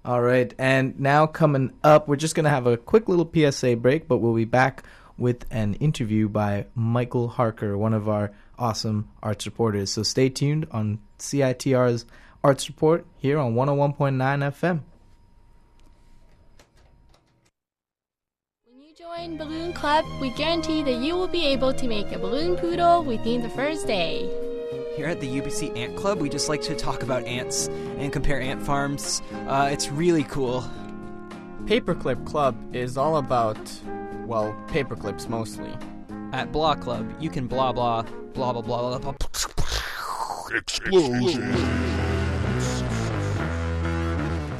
[0.05, 3.77] All right, and now coming up, we're just going to have a quick little PSA
[3.77, 4.85] break, but we'll be back
[5.19, 9.91] with an interview by Michael Harker, one of our awesome arts reporters.
[9.91, 12.07] So stay tuned on CITR's
[12.43, 14.81] Arts Report here on 101.9 FM.
[18.65, 22.19] When you join Balloon Club, we guarantee that you will be able to make a
[22.19, 24.48] balloon poodle within the first day.
[24.99, 28.41] Here at the UBC Ant Club, we just like to talk about ants and compare
[28.41, 29.23] ant farms.
[29.47, 30.69] Uh, it's really cool.
[31.67, 33.57] Paperclip Club is all about,
[34.27, 35.71] well, paperclips mostly.
[36.33, 38.03] At Blah Club, you can blah blah
[38.35, 39.13] blah blah blah blah.
[39.13, 39.17] blah.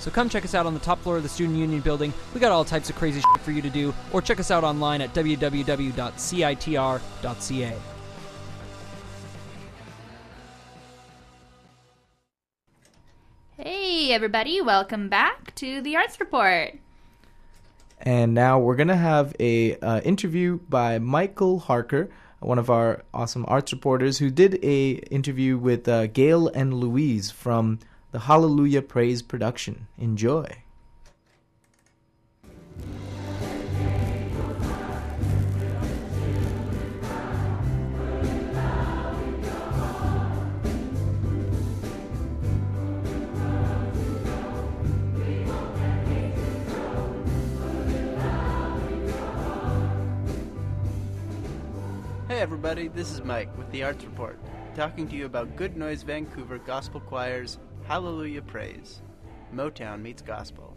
[0.00, 2.12] So come check us out on the top floor of the Student Union building.
[2.32, 4.64] We got all types of crazy shit for you to do, or check us out
[4.64, 5.96] online at www.citr.ca.
[13.58, 16.78] Hey, everybody, welcome back to the Arts Report.
[17.98, 23.02] And now we're going to have a uh, interview by Michael Harker, one of our
[23.12, 27.80] awesome arts reporters, who did a interview with uh, Gail and Louise from
[28.10, 29.86] the Hallelujah Praise production.
[29.96, 30.44] Enjoy.
[52.26, 54.38] Hey everybody, this is Mike with the Arts Report,
[54.74, 57.58] talking to you about Good Noise Vancouver Gospel Choir's
[57.90, 59.02] Hallelujah Praise.
[59.52, 60.76] Motown meets gospel.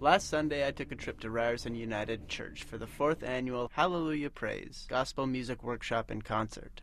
[0.00, 4.30] Last Sunday, I took a trip to Ryerson United Church for the fourth annual Hallelujah
[4.30, 6.82] Praise Gospel Music Workshop and Concert.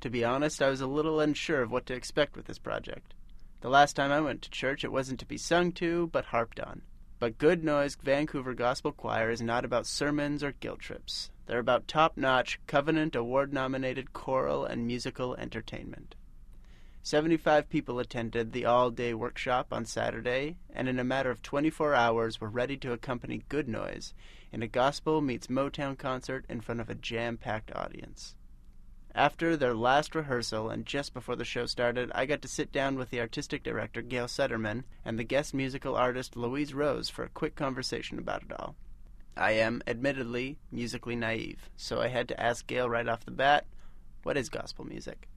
[0.00, 3.14] To be honest, I was a little unsure of what to expect with this project.
[3.60, 6.58] The last time I went to church, it wasn't to be sung to, but harped
[6.58, 6.82] on.
[7.20, 11.30] But Good Noise Vancouver Gospel Choir is not about sermons or guilt trips.
[11.46, 16.16] They're about top notch, Covenant Award nominated choral and musical entertainment.
[17.02, 21.94] 75 people attended the all day workshop on Saturday, and in a matter of 24
[21.94, 24.12] hours were ready to accompany Good Noise
[24.52, 28.34] in a gospel meets Motown concert in front of a jam packed audience.
[29.14, 32.96] After their last rehearsal and just before the show started, I got to sit down
[32.96, 37.30] with the artistic director Gail Suderman and the guest musical artist Louise Rose for a
[37.30, 38.76] quick conversation about it all.
[39.36, 43.66] I am, admittedly, musically naive, so I had to ask Gail right off the bat
[44.22, 45.28] what is gospel music?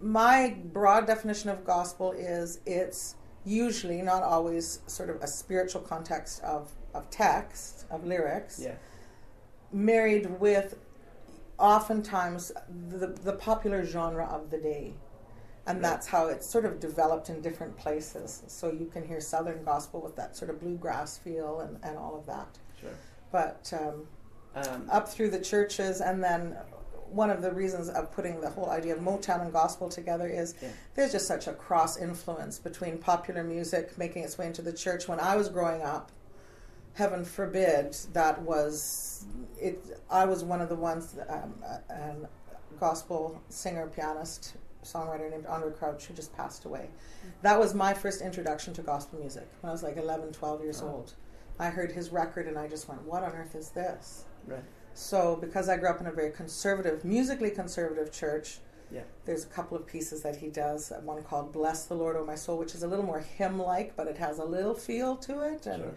[0.00, 6.42] My broad definition of gospel is it's usually, not always, sort of a spiritual context
[6.42, 8.74] of, of text, of lyrics, Yeah.
[9.72, 10.76] married with
[11.58, 12.52] oftentimes
[12.88, 14.94] the, the popular genre of the day.
[15.66, 18.42] And that's how it's sort of developed in different places.
[18.48, 22.16] So you can hear Southern gospel with that sort of bluegrass feel and, and all
[22.18, 22.58] of that.
[22.80, 22.90] Sure.
[23.30, 24.06] But um,
[24.54, 26.56] Um, up through the churches, and then
[27.10, 30.54] one of the reasons of putting the whole idea of Motown and gospel together is
[30.60, 30.68] Yeah.
[30.94, 35.08] there's just such a cross influence between popular music making its way into the church.
[35.08, 36.10] When I was growing up,
[36.94, 39.24] heaven forbid that was
[39.58, 39.84] it.
[40.10, 41.54] I was one of the ones, um,
[41.88, 42.14] a,
[42.78, 44.54] gospel singer, pianist,
[44.84, 46.88] songwriter named Andraé Crouch who just passed away.
[47.42, 50.80] That was my first introduction to gospel music when I was like 11, 12 years
[50.82, 50.88] Oh.
[50.88, 51.14] old.
[51.58, 54.64] I heard his record and I just went, "What on earth is this?" Right.
[54.94, 58.60] So, because I grew up in a very conservative, musically conservative church,
[58.90, 59.02] Yeah.
[59.24, 60.92] there's a couple of pieces that he does.
[61.04, 64.08] One called "Bless the Lord, O My Soul," which is a little more hymn-like, but
[64.08, 65.66] it has a little feel to it.
[65.66, 65.92] And Sure.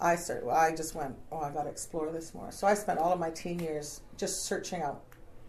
[0.00, 0.46] I started.
[0.46, 3.12] Well, I just went, "Oh, I got to explore this more." So I spent all
[3.12, 5.02] of my teen years just searching out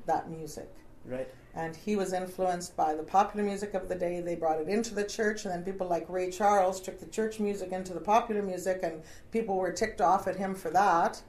[0.06, 0.70] that music.
[1.06, 1.28] Right.
[1.54, 4.20] And he was influenced by the popular music of the day.
[4.20, 7.40] They brought it into the church, and then people like Ray Charles took the church
[7.40, 9.02] music into the popular music, and
[9.32, 11.22] people were ticked off at him for that.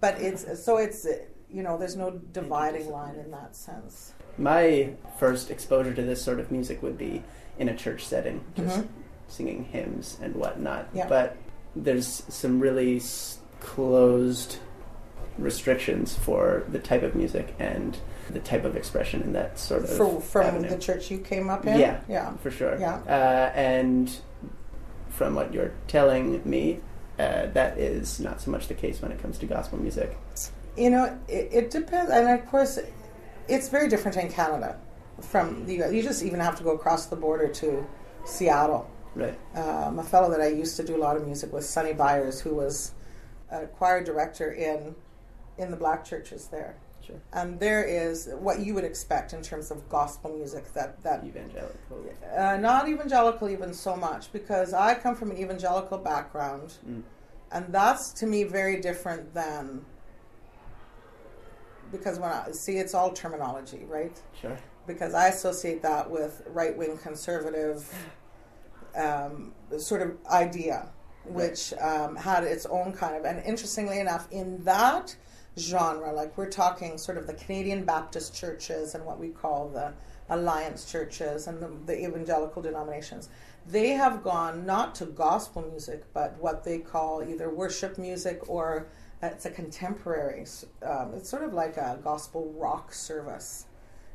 [0.00, 1.06] But it's so it's
[1.50, 4.12] you know there's no dividing line in that sense.
[4.38, 7.22] My first exposure to this sort of music would be
[7.58, 8.86] in a church setting, just Mhm.
[9.28, 10.88] singing hymns and whatnot.
[10.92, 11.08] Yeah.
[11.08, 11.36] But
[11.74, 14.58] there's some really s- closed
[15.38, 17.96] restrictions for the type of music and
[18.30, 20.68] the type of expression in that sort of For, from avenue.
[20.70, 22.76] the church you came up in, Yeah, yeah, for sure.
[22.78, 22.96] Yeah.
[23.06, 24.14] Uh, and
[25.10, 26.80] from what you're telling me,
[27.18, 30.16] uh, that is not so much the case when it comes to gospel music.
[30.76, 32.78] You know, it, it depends, and of course,
[33.48, 34.78] it's very different in Canada.
[35.20, 35.92] From the U.S.
[35.94, 37.86] you just even have to go across the border to
[38.26, 38.90] Seattle.
[39.14, 39.38] Right.
[39.54, 42.42] Um, a fellow that I used to do a lot of music with, Sonny Byers,
[42.42, 42.92] who was
[43.50, 44.94] a choir director in
[45.56, 46.76] in the black churches there.
[47.06, 47.16] Sure.
[47.32, 51.76] And there is what you would expect in terms of gospel music that that evangelical.
[52.36, 57.02] uh, not evangelical even so much because I come from an evangelical background, Mm.
[57.52, 59.84] and that's to me very different than
[61.92, 64.18] because when I see it's all terminology, right?
[64.40, 64.56] Sure.
[64.86, 67.88] Because I associate that with right wing conservative
[68.96, 70.88] um, sort of idea,
[71.24, 75.14] which um, had its own kind of, and interestingly enough, in that
[75.58, 79.92] genre, like we're talking sort of the Canadian Baptist churches and what we call the
[80.28, 83.28] alliance churches and the, the evangelical denominations,
[83.66, 88.86] they have gone not to gospel music, but what they call either worship music or
[89.22, 90.44] it's a contemporary.
[90.82, 93.64] Um, it's sort of like a gospel rock service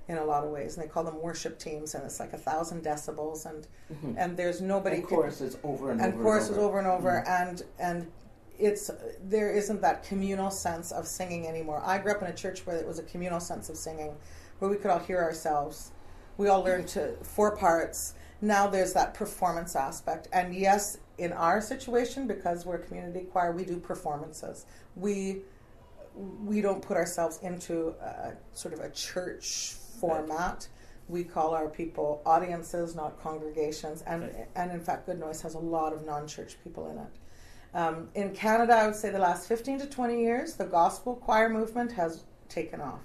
[0.08, 2.38] in a lot of ways, and they call them worship teams, and it's like a
[2.38, 4.16] thousand decibels, and Mhm.
[4.18, 6.62] and there's nobody And choruses over and and over and choruses over.
[6.68, 7.30] over and over, Mhm.
[7.30, 8.12] and and
[8.62, 8.92] it's
[9.24, 11.82] there isn't that communal sense of singing anymore.
[11.84, 14.16] I grew up in a church where it was a communal sense of singing,
[14.60, 15.92] where we could all hear ourselves.
[16.38, 20.28] We all learned to four parts, now there's that performance aspect.
[20.34, 24.66] And yes, in our situation, because we're a community choir, we do performances.
[24.96, 25.42] We
[26.16, 30.68] we don't put ourselves into a, sort of a church format.
[31.08, 34.48] We call our people audiences, not congregations, and Right.
[34.56, 37.21] and in fact, Good Noise has a lot of non-church people in it.
[37.74, 41.50] Um, in Canada, I would say the last 15 to 20 years, the gospel choir
[41.50, 43.00] movement has taken off.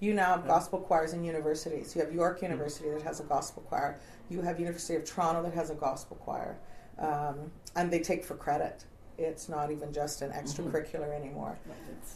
[0.00, 1.94] You now have gospel choirs in universities.
[1.94, 4.00] You have York University that has a gospel choir.
[4.28, 6.58] You have University of Toronto that has a gospel choir,
[6.98, 8.84] um, and they take for credit.
[9.16, 11.56] It's not even just an extracurricular anymore.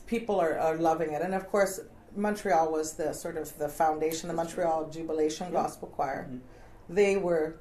[0.07, 1.81] People are, are loving it, and of course,
[2.17, 6.29] Montreal was the sort of the foundation, the Montreal Jubilation Gospel Choir.
[6.89, 7.57] They were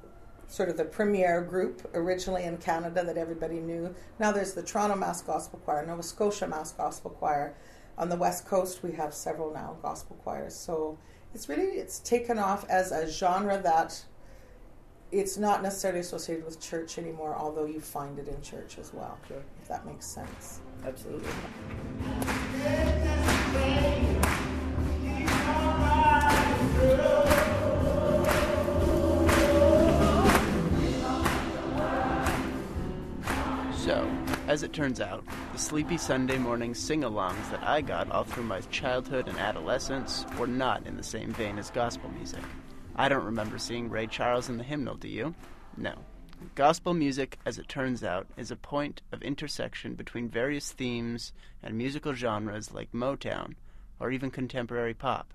[0.48, 3.94] sort of the premier group originally in Canada that everybody knew.
[4.18, 7.54] Now there's the Toronto Mass Gospel Choir, Nova Scotia Mass Gospel Choir.
[7.98, 10.54] On the West Coast, we have several now gospel choirs.
[10.54, 10.98] So
[11.34, 14.04] it's really it's taken off as a genre that
[15.12, 19.18] it's not necessarily associated with church anymore, although you find it in church as well.
[19.60, 20.60] If that makes sense.
[20.84, 21.28] Absolutely.
[26.78, 27.55] So,
[34.46, 38.44] as it turns out, the sleepy Sunday morning sing alongs that I got all through
[38.44, 42.42] my childhood and adolescence were not in the same vein as gospel music.
[42.94, 45.34] I don't remember seeing Ray Charles in the hymnal, do you?
[45.76, 45.94] No.
[46.54, 51.32] Gospel music, as it turns out, is a point of intersection between various themes
[51.62, 53.54] and musical genres like Motown
[53.98, 55.32] or even contemporary pop.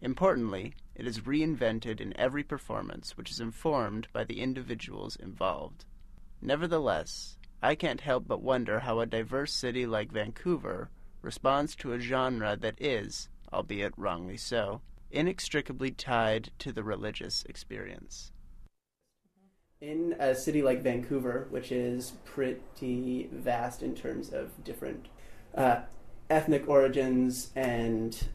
[0.00, 5.84] Importantly, it is reinvented in every performance, which is informed by the individuals involved.
[6.40, 10.90] Nevertheless, I can't help but wonder how a diverse city like Vancouver
[11.22, 18.32] responds to a genre that is, albeit wrongly so, inextricably tied to the religious experience.
[19.80, 25.06] In a city like Vancouver, which is pretty vast in terms of different
[25.54, 25.80] uh,
[26.28, 28.26] ethnic origins and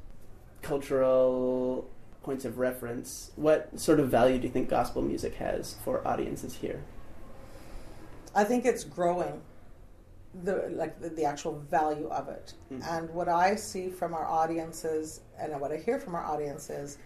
[0.64, 1.88] cultural
[2.24, 6.56] points of reference, what sort of value do you think gospel music has for audiences
[6.56, 6.84] here?
[8.40, 9.42] I think it's growing,
[10.44, 12.54] the like the, the actual value of it.
[12.88, 17.00] And what I see from our audiences, and what I hear from our audiences,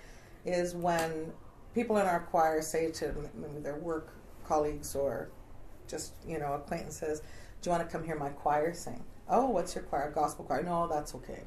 [0.46, 1.32] is when
[1.74, 4.10] people in our choir say to maybe their work
[4.46, 5.30] colleagues or
[5.88, 7.22] just you know acquaintances,
[7.62, 10.12] "Do you want to come hear my choir sing?" Oh, what's your choir?
[10.12, 10.62] Gospel choir?
[10.62, 11.42] No, that's okay.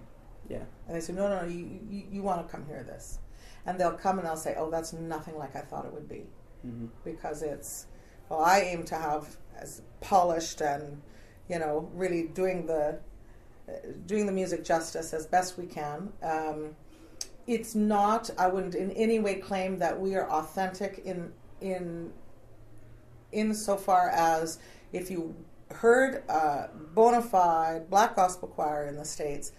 [0.49, 0.65] Yeah.
[0.87, 3.19] And they say, no, no, no you, you, you want to come hear this.
[3.67, 6.25] And they'll come and they'll say, oh, that's nothing like I thought it would be.
[6.67, 6.89] Mhm.
[7.05, 7.87] Because it's,
[8.29, 11.01] well, I aim to have as polished and,
[11.49, 12.99] you know, really doing the,
[14.07, 16.13] doing the music justice as best we can.
[16.23, 16.77] Um,
[17.47, 22.13] it's not, I wouldn't in any way claim that we are authentic in, in,
[23.33, 24.59] insofar as
[24.93, 25.35] if you
[25.71, 29.53] heard a bona fide black gospel choir in the States,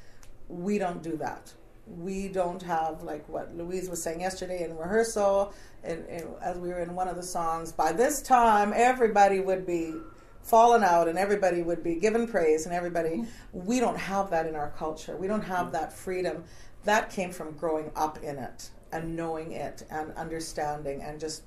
[0.47, 1.53] we don't do that.
[1.85, 5.53] We don't have like what Louise was saying yesterday in rehearsal,
[5.87, 7.71] and, and as we were in one of the songs.
[7.71, 9.93] By this time, everybody would be
[10.41, 13.25] fallen out, and everybody would be given praise, and everybody.
[13.53, 15.17] We don't have that in our culture.
[15.17, 16.43] We don't have that freedom.
[16.83, 21.43] That came from growing up in it and knowing it and understanding, and just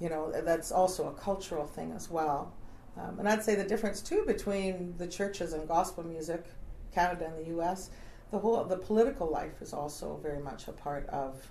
[0.00, 2.54] you know that's also a cultural thing as well.
[2.96, 6.44] Um, and I'd say the difference too between the churches and gospel music,
[6.94, 7.90] Canada and the U.S.
[8.30, 11.50] The whole the political life is also very much a part of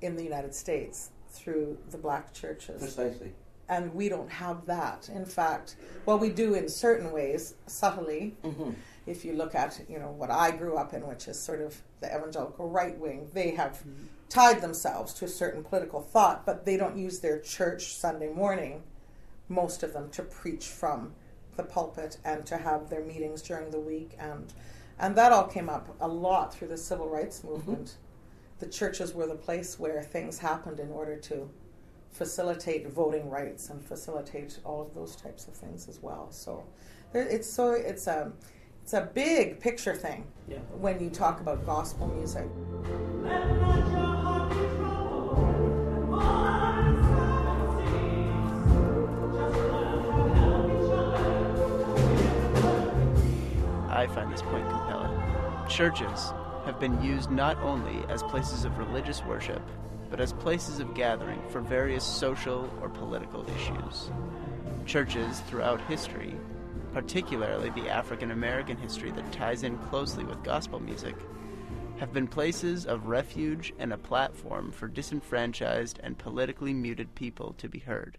[0.00, 2.80] in the United States through the black churches.
[2.80, 3.32] Precisely.
[3.68, 5.08] And we don't have that.
[5.08, 8.36] In fact, well, we do in certain ways, subtly.
[8.44, 8.74] Mhm.
[9.06, 11.82] If you look at you know what I grew up in, which is sort of
[12.00, 13.82] the evangelical right wing, they have
[14.28, 18.82] tied themselves to a certain political thought, but they don't use their church Sunday morning
[19.48, 21.14] most of them to preach from
[21.56, 24.52] the pulpit and to have their meetings during the week and
[24.98, 27.96] and that all came up a lot through the civil rights movement
[28.62, 31.50] the churches were the place where things happened in order to
[32.12, 36.62] facilitate voting rights and facilitate all of those types of things as well so
[37.12, 38.30] it's so it's a
[38.84, 40.58] it's a big picture thing Yeah.
[40.78, 42.46] when you talk about gospel music
[53.88, 55.18] I find this point compelling.
[55.68, 56.32] Churches
[56.64, 59.62] have been used not only as places of religious worship,
[60.10, 64.10] but as places of gathering for various social or political issues.
[64.86, 66.34] Churches throughout history,
[66.92, 71.16] particularly the African American history that ties in closely with gospel music,
[71.98, 77.68] have been places of refuge and a platform for disenfranchised and politically muted people to
[77.68, 78.18] be heard.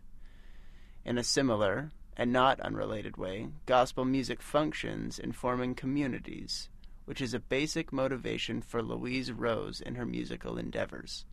[1.05, 6.69] In a similar, and not unrelated way, gospel music functions in forming communities,
[7.05, 11.25] which is a basic motivation for Louise Rose in her musical endeavors.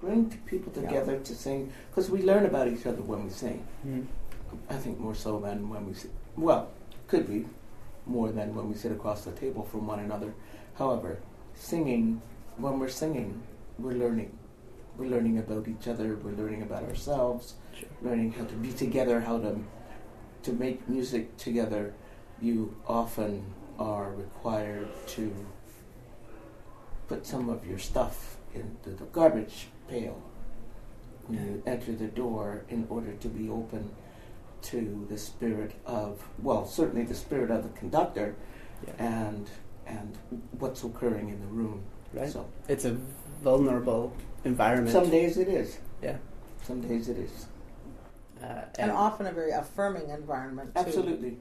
[0.00, 3.64] Bring people together to sing, because we learn about each other when we sing.
[3.84, 4.06] Mhm.
[4.70, 6.10] I think more so than when we sit.
[6.36, 6.68] Well,
[7.08, 7.46] could be
[8.06, 10.32] more than when we sit across the table from one another.
[10.74, 11.18] However,
[11.54, 12.22] singing,
[12.56, 13.42] when we're singing,
[13.78, 14.38] we're learning.
[14.96, 16.16] We're learning about each other.
[16.16, 17.54] We're learning about ourselves.
[18.02, 19.58] Learning how to be together, how to
[20.44, 21.92] to make music together.
[22.40, 23.42] You often
[23.78, 25.32] are required to
[27.08, 30.20] put some of your stuff into the garbage pail
[31.26, 33.90] when you enter the door in order to be open
[34.62, 38.34] to the spirit of well certainly the spirit of the conductor
[38.98, 39.48] and
[39.86, 40.18] and
[40.58, 42.28] what's occurring in the room Right.
[42.30, 42.96] so It's a
[43.42, 44.14] vulnerable
[44.44, 44.90] environment.
[44.92, 46.16] some days it is Yeah.
[46.62, 47.46] some days it is
[48.42, 50.72] Uh, and often a very affirming environment.
[50.74, 51.36] Too, Absolutely.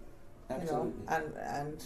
[0.50, 1.84] You know, and and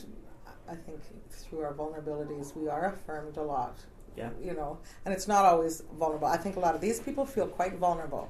[0.71, 0.99] I think
[1.29, 3.77] through our vulnerabilities, we are affirmed a lot.
[4.15, 4.29] Yeah.
[4.41, 6.27] You know, and it's not always vulnerable.
[6.27, 8.29] I think a lot of these people feel quite vulnerable.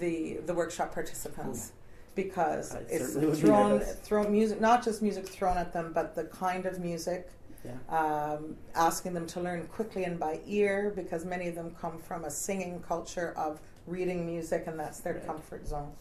[0.00, 1.72] The the workshop participants.
[2.16, 6.64] Because I it's thrown, thrown music, not just music thrown at them, but the kind
[6.64, 7.28] of music,
[7.64, 7.72] Yeah.
[7.88, 12.24] um, asking them to learn quickly and by ear, because many of them come from
[12.24, 15.92] a singing culture of reading music, and that's their comfort zone.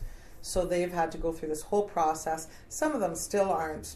[0.43, 2.47] So they've had to go through this whole process.
[2.69, 3.95] Some of them still aren't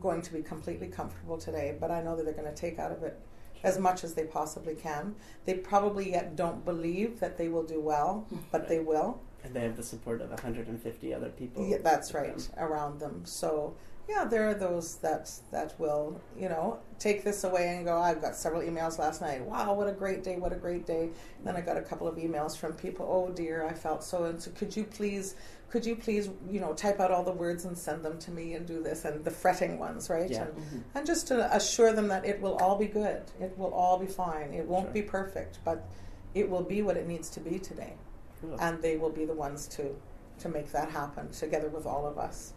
[0.00, 2.92] going to be completely comfortable today, but I know that they're going to take out
[2.92, 3.18] of it
[3.62, 5.14] as much as they possibly can.
[5.44, 9.20] They probably yet don't believe that they will do well, but they will.
[9.42, 11.66] And they have the support of 150 other people.
[11.66, 12.48] Yeah, that's right them.
[12.58, 13.22] around them.
[13.24, 13.76] So
[14.08, 17.98] yeah, there are those that that will you know take this away and go.
[17.98, 19.44] I've got several emails last night.
[19.44, 20.36] Wow, what a great day!
[20.36, 21.10] What a great day!
[21.44, 23.06] then I got a couple of emails from people.
[23.08, 24.24] Oh dear, I felt so.
[24.24, 25.34] And so could you please?
[25.68, 28.54] Could you please, you know, type out all the words and send them to me
[28.54, 30.30] and do this and the fretting ones, right?
[30.30, 30.44] Yeah.
[30.44, 30.82] And, Mhm.
[30.94, 33.22] and just to assure them that it will all be good.
[33.40, 34.54] It will all be fine.
[34.54, 34.92] It won't Sure.
[34.94, 35.88] be perfect, but
[36.34, 37.94] it will be what it needs to be today.
[38.40, 38.56] Cool.
[38.60, 39.96] And they will be the ones to
[40.38, 42.52] to make that happen together with all of us.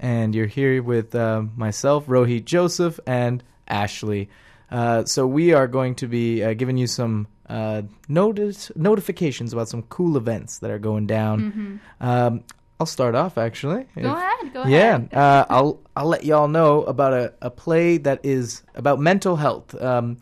[0.00, 4.30] and you're here with uh, myself, Rohit Joseph, and Ashley.
[4.68, 9.68] Uh, so we are going to be uh, giving you some uh, notice notifications about
[9.68, 11.80] some cool events that are going down.
[12.00, 12.42] Um,
[12.80, 13.86] I'll start off actually.
[13.96, 15.14] Go ahead, go yeah, ahead.
[15.14, 19.80] uh, I'll I'll let y'all know about a, a play that is about mental health.
[19.80, 20.16] Um,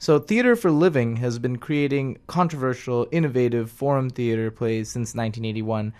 [0.00, 5.92] so Theater for Living has been creating controversial, innovative forum theater plays since 1981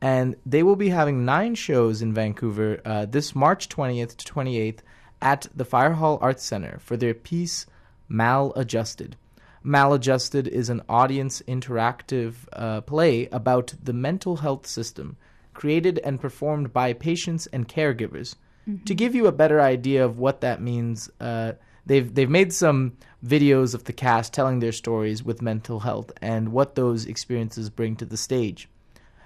[0.00, 4.80] and they will be having nine shows in Vancouver uh, this March 20th to 28th
[5.22, 7.64] at the Fire Hall Arts Center for their piece
[8.08, 9.14] Maladjusted.
[9.62, 15.16] Maladjusted is an audience interactive uh, play about the mental health system,
[15.54, 18.34] created and performed by patients and caregivers.
[18.86, 21.52] To give you a better idea of what that means, uh,
[21.86, 26.50] they've they've made some videos of the cast telling their stories with mental health and
[26.50, 28.68] what those experiences bring to the stage.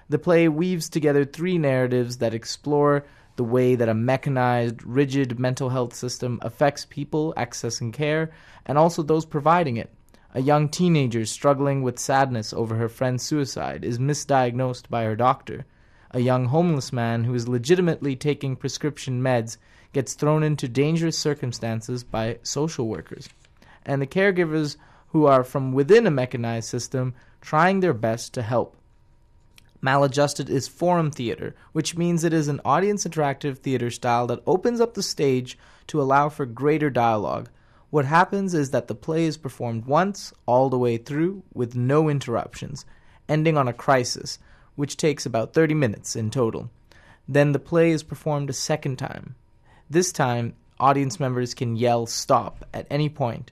[0.07, 3.05] The play weaves together three narratives that explore
[3.35, 8.31] the way that a mechanized, rigid mental health system affects people accessing care
[8.65, 9.93] and also those providing it.
[10.33, 15.65] A young teenager struggling with sadness over her friend's suicide is misdiagnosed by her doctor.
[16.11, 19.57] A young homeless man who is legitimately taking prescription meds
[19.93, 23.29] gets thrown into dangerous circumstances by social workers.
[23.85, 24.75] and the caregivers
[25.07, 28.75] who are from within a mechanized system trying their best to help.
[29.81, 34.81] Maladjusted is forum theater, which means it is an audience interactive theater style that opens
[34.81, 37.49] up the stage to allow for greater dialogue.
[37.89, 42.09] What happens is that the play is performed once, all the way through, with no
[42.09, 42.85] interruptions,
[43.27, 44.37] ending on a crisis,
[44.75, 46.69] which takes about 30 minutes in total.
[47.27, 49.35] Then the play is performed a second time.
[49.89, 53.51] This time, audience members can yell stop at any point,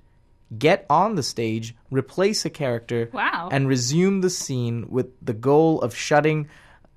[0.58, 3.50] get on the stage, replace a character, Wow.
[3.52, 6.48] and resume the scene with the goal of shutting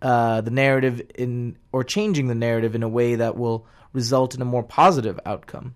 [0.03, 4.41] uh, the narrative in or changing the narrative in a way that will result in
[4.43, 5.75] a more positive outcome.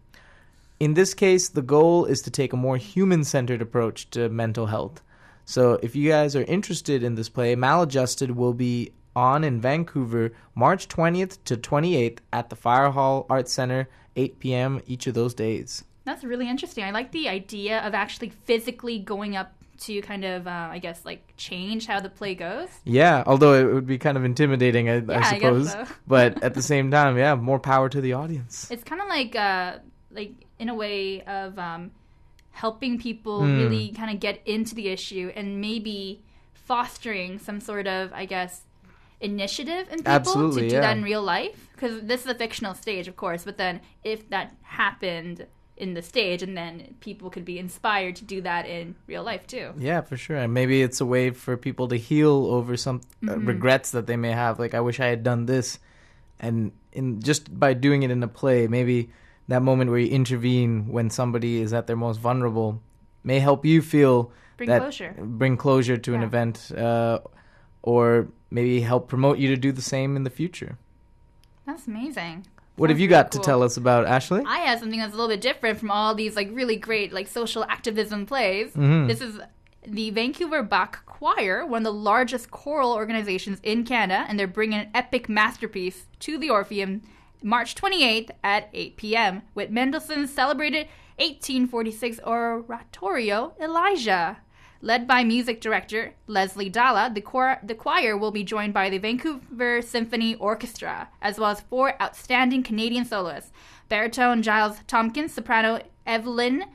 [0.81, 4.67] In this case, the goal is to take a more human centered approach to mental
[4.67, 5.03] health.
[5.45, 10.33] So, if you guys are interested in this play, Maladjusted will be on in Vancouver
[10.55, 14.81] March 20th to 28th at the Fire Hall Arts Center, 8 p.m.
[14.87, 15.85] each of those days.
[16.05, 16.85] That's really interesting.
[16.85, 21.05] I like the idea of actually physically going up to kind of, uh, I guess,
[21.05, 22.69] like change how the play goes.
[22.85, 25.73] Yeah, although it would be kind of intimidating, I, Yeah, I I suppose.
[25.73, 25.85] so.
[26.07, 28.71] but at the same time, yeah, more power to the audience.
[28.71, 29.79] It's kind of like, uh,
[30.13, 31.91] like in a way of um,
[32.53, 33.57] helping people Hmm.
[33.57, 38.63] really kind of get into the issue and maybe fostering some sort of, I guess,
[39.25, 40.81] initiative in people Absolutely, to do yeah.
[40.83, 41.69] that in real life.
[41.75, 45.47] Because this is a fictional stage, of course, but then if that happened
[45.77, 49.45] in the stage, and then people could be inspired to do that in real life
[49.47, 49.73] too.
[49.77, 50.37] Yeah, for sure.
[50.37, 53.47] And maybe it's a way for people to heal over some uh, Mhm.
[53.49, 54.61] regrets that they may have.
[54.61, 55.81] Like, I wish I had done this.
[56.39, 59.11] And in just by doing it in a play, maybe
[59.49, 62.81] that moment where you intervene when somebody is at their most vulnerable
[63.25, 65.15] may help you feel Bring that closure.
[65.19, 67.19] bring closure to an event, uh,
[67.83, 70.79] or maybe help promote you to do the same in the future.
[71.67, 72.47] That's amazing.
[72.77, 74.43] What have you got to tell us about Ashley?
[74.47, 77.27] I have something that's a little bit different from all these like really great like
[77.29, 78.73] social activism plays.
[78.73, 79.09] Mhm.
[79.09, 79.41] This is
[79.87, 84.79] the Vancouver Bach Choir, one of the largest choral organizations in Canada, and they're bringing
[84.81, 87.03] an epic masterpiece to the Orpheum
[87.43, 89.43] March 28th at 8 p.m.
[89.55, 90.87] with Mendelssohn's celebrated
[91.19, 94.39] 1846 oratorio Elijah.
[94.85, 98.99] Led by music director Leslie Dala, the, choir, the choir will be joined by the
[98.99, 103.51] Vancouver Symphony Orchestra, as well as four outstanding Canadian soloists
[103.89, 106.67] baritone Giles Tomkins, soprano Evelyn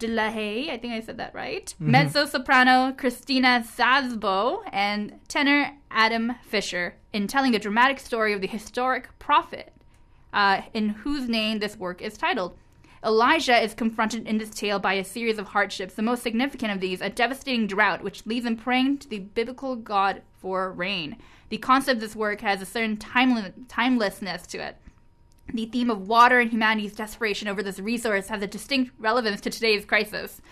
[0.00, 1.86] Delahaye, I think I said that right, Mhm.
[1.86, 8.46] mezzo soprano Christina Sazbo, and tenor Adam Fisher, in telling the dramatic story of the
[8.46, 9.72] historic prophet,
[10.32, 12.56] uh, in whose name this work is titled.
[13.04, 16.80] Elijah is confronted in this tale by a series of hardships, the most significant of
[16.80, 21.16] these, a devastating drought, which leaves him praying to the biblical God for rain.
[21.48, 24.76] The concept of this work has a certain timel- timelessness to it.
[25.52, 29.50] The theme of water and humanity's desperation over this resource has a distinct relevance to
[29.50, 30.42] today's crisis.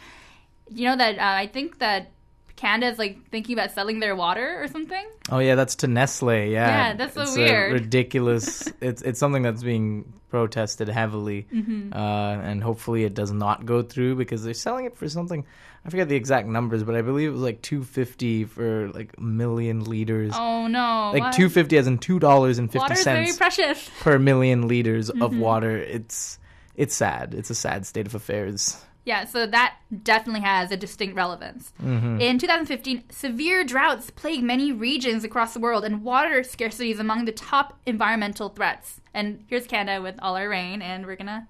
[0.70, 2.10] You know that uh, I think that
[2.56, 5.04] Canada is like thinking about selling their water or something.
[5.30, 6.50] Oh yeah, that's to Nestle.
[6.50, 7.72] Yeah, Yeah, that's so it's weird.
[7.72, 8.66] ridiculous.
[8.80, 11.94] it's it's something that's being protested heavily, Mhm.
[11.94, 15.44] uh, and hopefully it does not go through because they're selling it for something.
[15.84, 19.12] I forget the exact numbers, but I believe it was like two fifty for like
[19.18, 20.32] a million liters.
[20.34, 21.12] Oh no!
[21.14, 23.88] Like two fifty, as in two dollars and fifty Water is very precious.
[24.00, 25.38] per million liters of Mhm.
[25.38, 25.76] water.
[25.76, 26.38] It's
[26.74, 27.34] it's sad.
[27.34, 28.82] It's a sad state of affairs.
[29.06, 31.72] Yeah, so that definitely has a distinct relevance.
[31.80, 32.20] Mhm.
[32.20, 37.24] In 2015, severe droughts plague many regions across the world, and water scarcity is among
[37.24, 39.00] the top environmental threats.
[39.14, 41.46] And here's Canada with all our rain, and we're gonna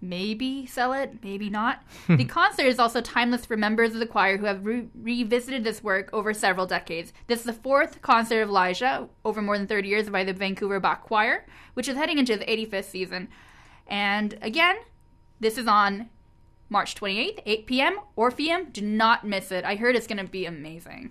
[0.00, 1.84] maybe sell it, maybe not.
[2.08, 5.84] the concert is also timeless for members of the choir who have re- revisited this
[5.84, 7.12] work over several decades.
[7.28, 10.80] This is the fourth concert of Elijah over more than 30 years by the Vancouver
[10.80, 13.28] Bach Choir, which is heading into the 85th season.
[13.86, 14.76] And again,
[15.38, 16.10] this is on
[16.68, 17.98] March 28th, 8 p.m.
[18.16, 18.66] Orpheum.
[18.72, 19.64] Do not miss it.
[19.64, 21.10] I heard it's going to be amazing.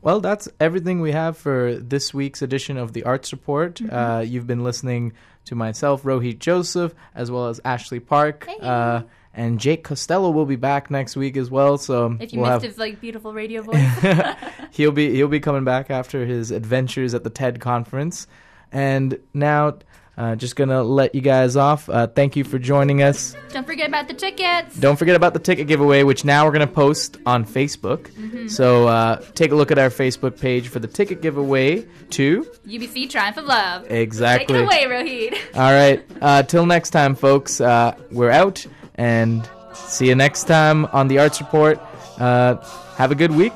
[0.00, 3.76] Well, that's everything we have for this week's edition of the Arts Report.
[3.76, 3.92] Mhm.
[3.92, 5.12] Uh, you've been listening
[5.44, 8.48] to myself, Rohit Joseph, as well as Ashley Park.
[8.60, 9.02] Uh,
[9.34, 11.78] and Jake Costello will be back next week as well.
[11.78, 14.34] So If you we'll missed have his like beautiful radio voice.
[14.72, 18.26] he'll be he'll be coming back after his adventures at the TED conference.
[18.72, 19.78] And now,
[20.16, 21.88] uh, just gonna let you guys off.
[21.88, 23.34] Uh, thank you for joining us.
[23.50, 24.76] Don't forget about the tickets.
[24.78, 28.10] Don't forget about the ticket giveaway, which now we're to post on Facebook.
[28.14, 28.50] Mhm.
[28.50, 32.46] So uh, take a look at our Facebook page for the ticket giveaway to.
[32.66, 33.90] UBC Triumph of Love.
[33.90, 34.58] Exactly.
[34.58, 35.38] Take it away, Rohit.
[35.56, 36.04] All right.
[36.20, 37.60] Uh, till next time, folks.
[37.60, 38.64] Uh, we're out
[38.96, 41.80] and see you next time on the Arts Report.
[42.18, 42.56] Uh,
[42.96, 43.54] have a good week.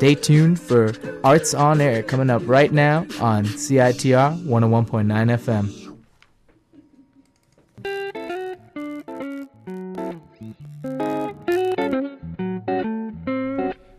[0.00, 5.68] Stay tuned for Arts on Air coming up right now on CITR 101.9 FM.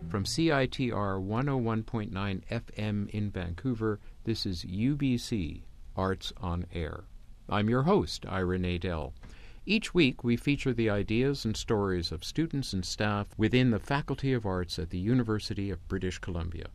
[0.10, 5.62] From CITR 101.9 FM in Vancouver, this is UBC
[5.96, 7.04] Arts on Air.
[7.48, 9.14] I'm your host, Ira Nadel.
[9.66, 14.34] Each week, we feature the ideas and stories of students and staff within the Faculty
[14.34, 16.66] of Arts at the University of British Columbia.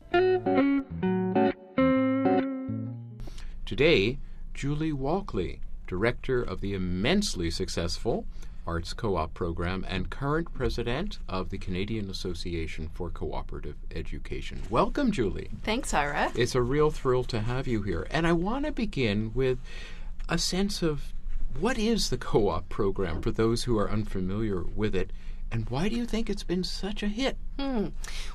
[3.65, 4.19] Today,
[4.55, 5.59] Julie Walchli,
[5.89, 8.25] director of the immensely successful
[8.69, 14.63] Arts Co op program and current president of the Canadian Association for Cooperative Education.
[14.71, 15.51] Welcome, Julie.
[15.65, 16.31] Thanks, Ira.
[16.37, 18.07] It's a real thrill to have you here.
[18.13, 19.59] And I want to begin with
[20.29, 21.13] a sense of
[21.59, 25.11] what is the co op program for those who are unfamiliar with it,
[25.51, 27.37] and why do you think it's been such a hit?
[27.59, 27.89] Hmm.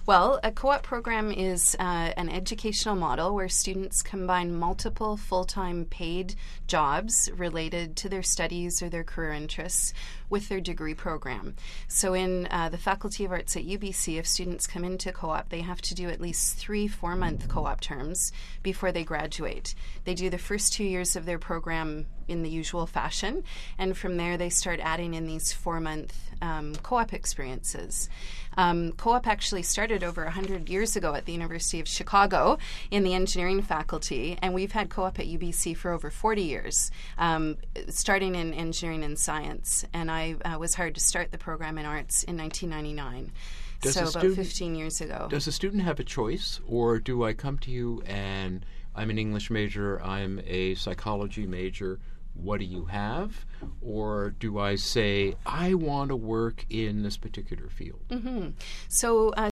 [0.06, 5.44] Well, a co op program is uh, an educational model where students combine multiple full
[5.44, 6.36] time paid
[6.68, 9.94] jobs related to their studies or their career interests
[10.30, 11.56] with their degree program.
[11.90, 15.50] So, in uh, the Faculty of Arts at UBC, if students come into co op,
[15.50, 18.32] they have to do at least three four month co op terms
[18.64, 19.76] before they graduate.
[20.06, 23.44] They do the first two years of their program in the usual fashion,
[23.78, 28.10] and from there they start adding in these four month um, co op experiences.
[28.58, 32.58] Um, co op actually started over 100 years ago at the University of Chicago
[32.90, 36.92] in the engineering faculty, and we've had co op at UBC for over 40 years,
[37.18, 37.58] um,
[37.90, 39.86] starting in engineering and science.
[39.94, 43.32] And I uh, was hired to start the program in arts in 1999.
[43.82, 45.28] Does so about student- 15 years ago.
[45.30, 48.66] Does a student have a choice, or do I come to you and
[48.96, 52.00] I'm an English major, I'm a psychology major,
[52.34, 53.46] what do you have?
[53.82, 58.02] Or do I say, I want to work in this particular field?
[58.12, 58.50] hmm
[58.88, 59.50] So uh,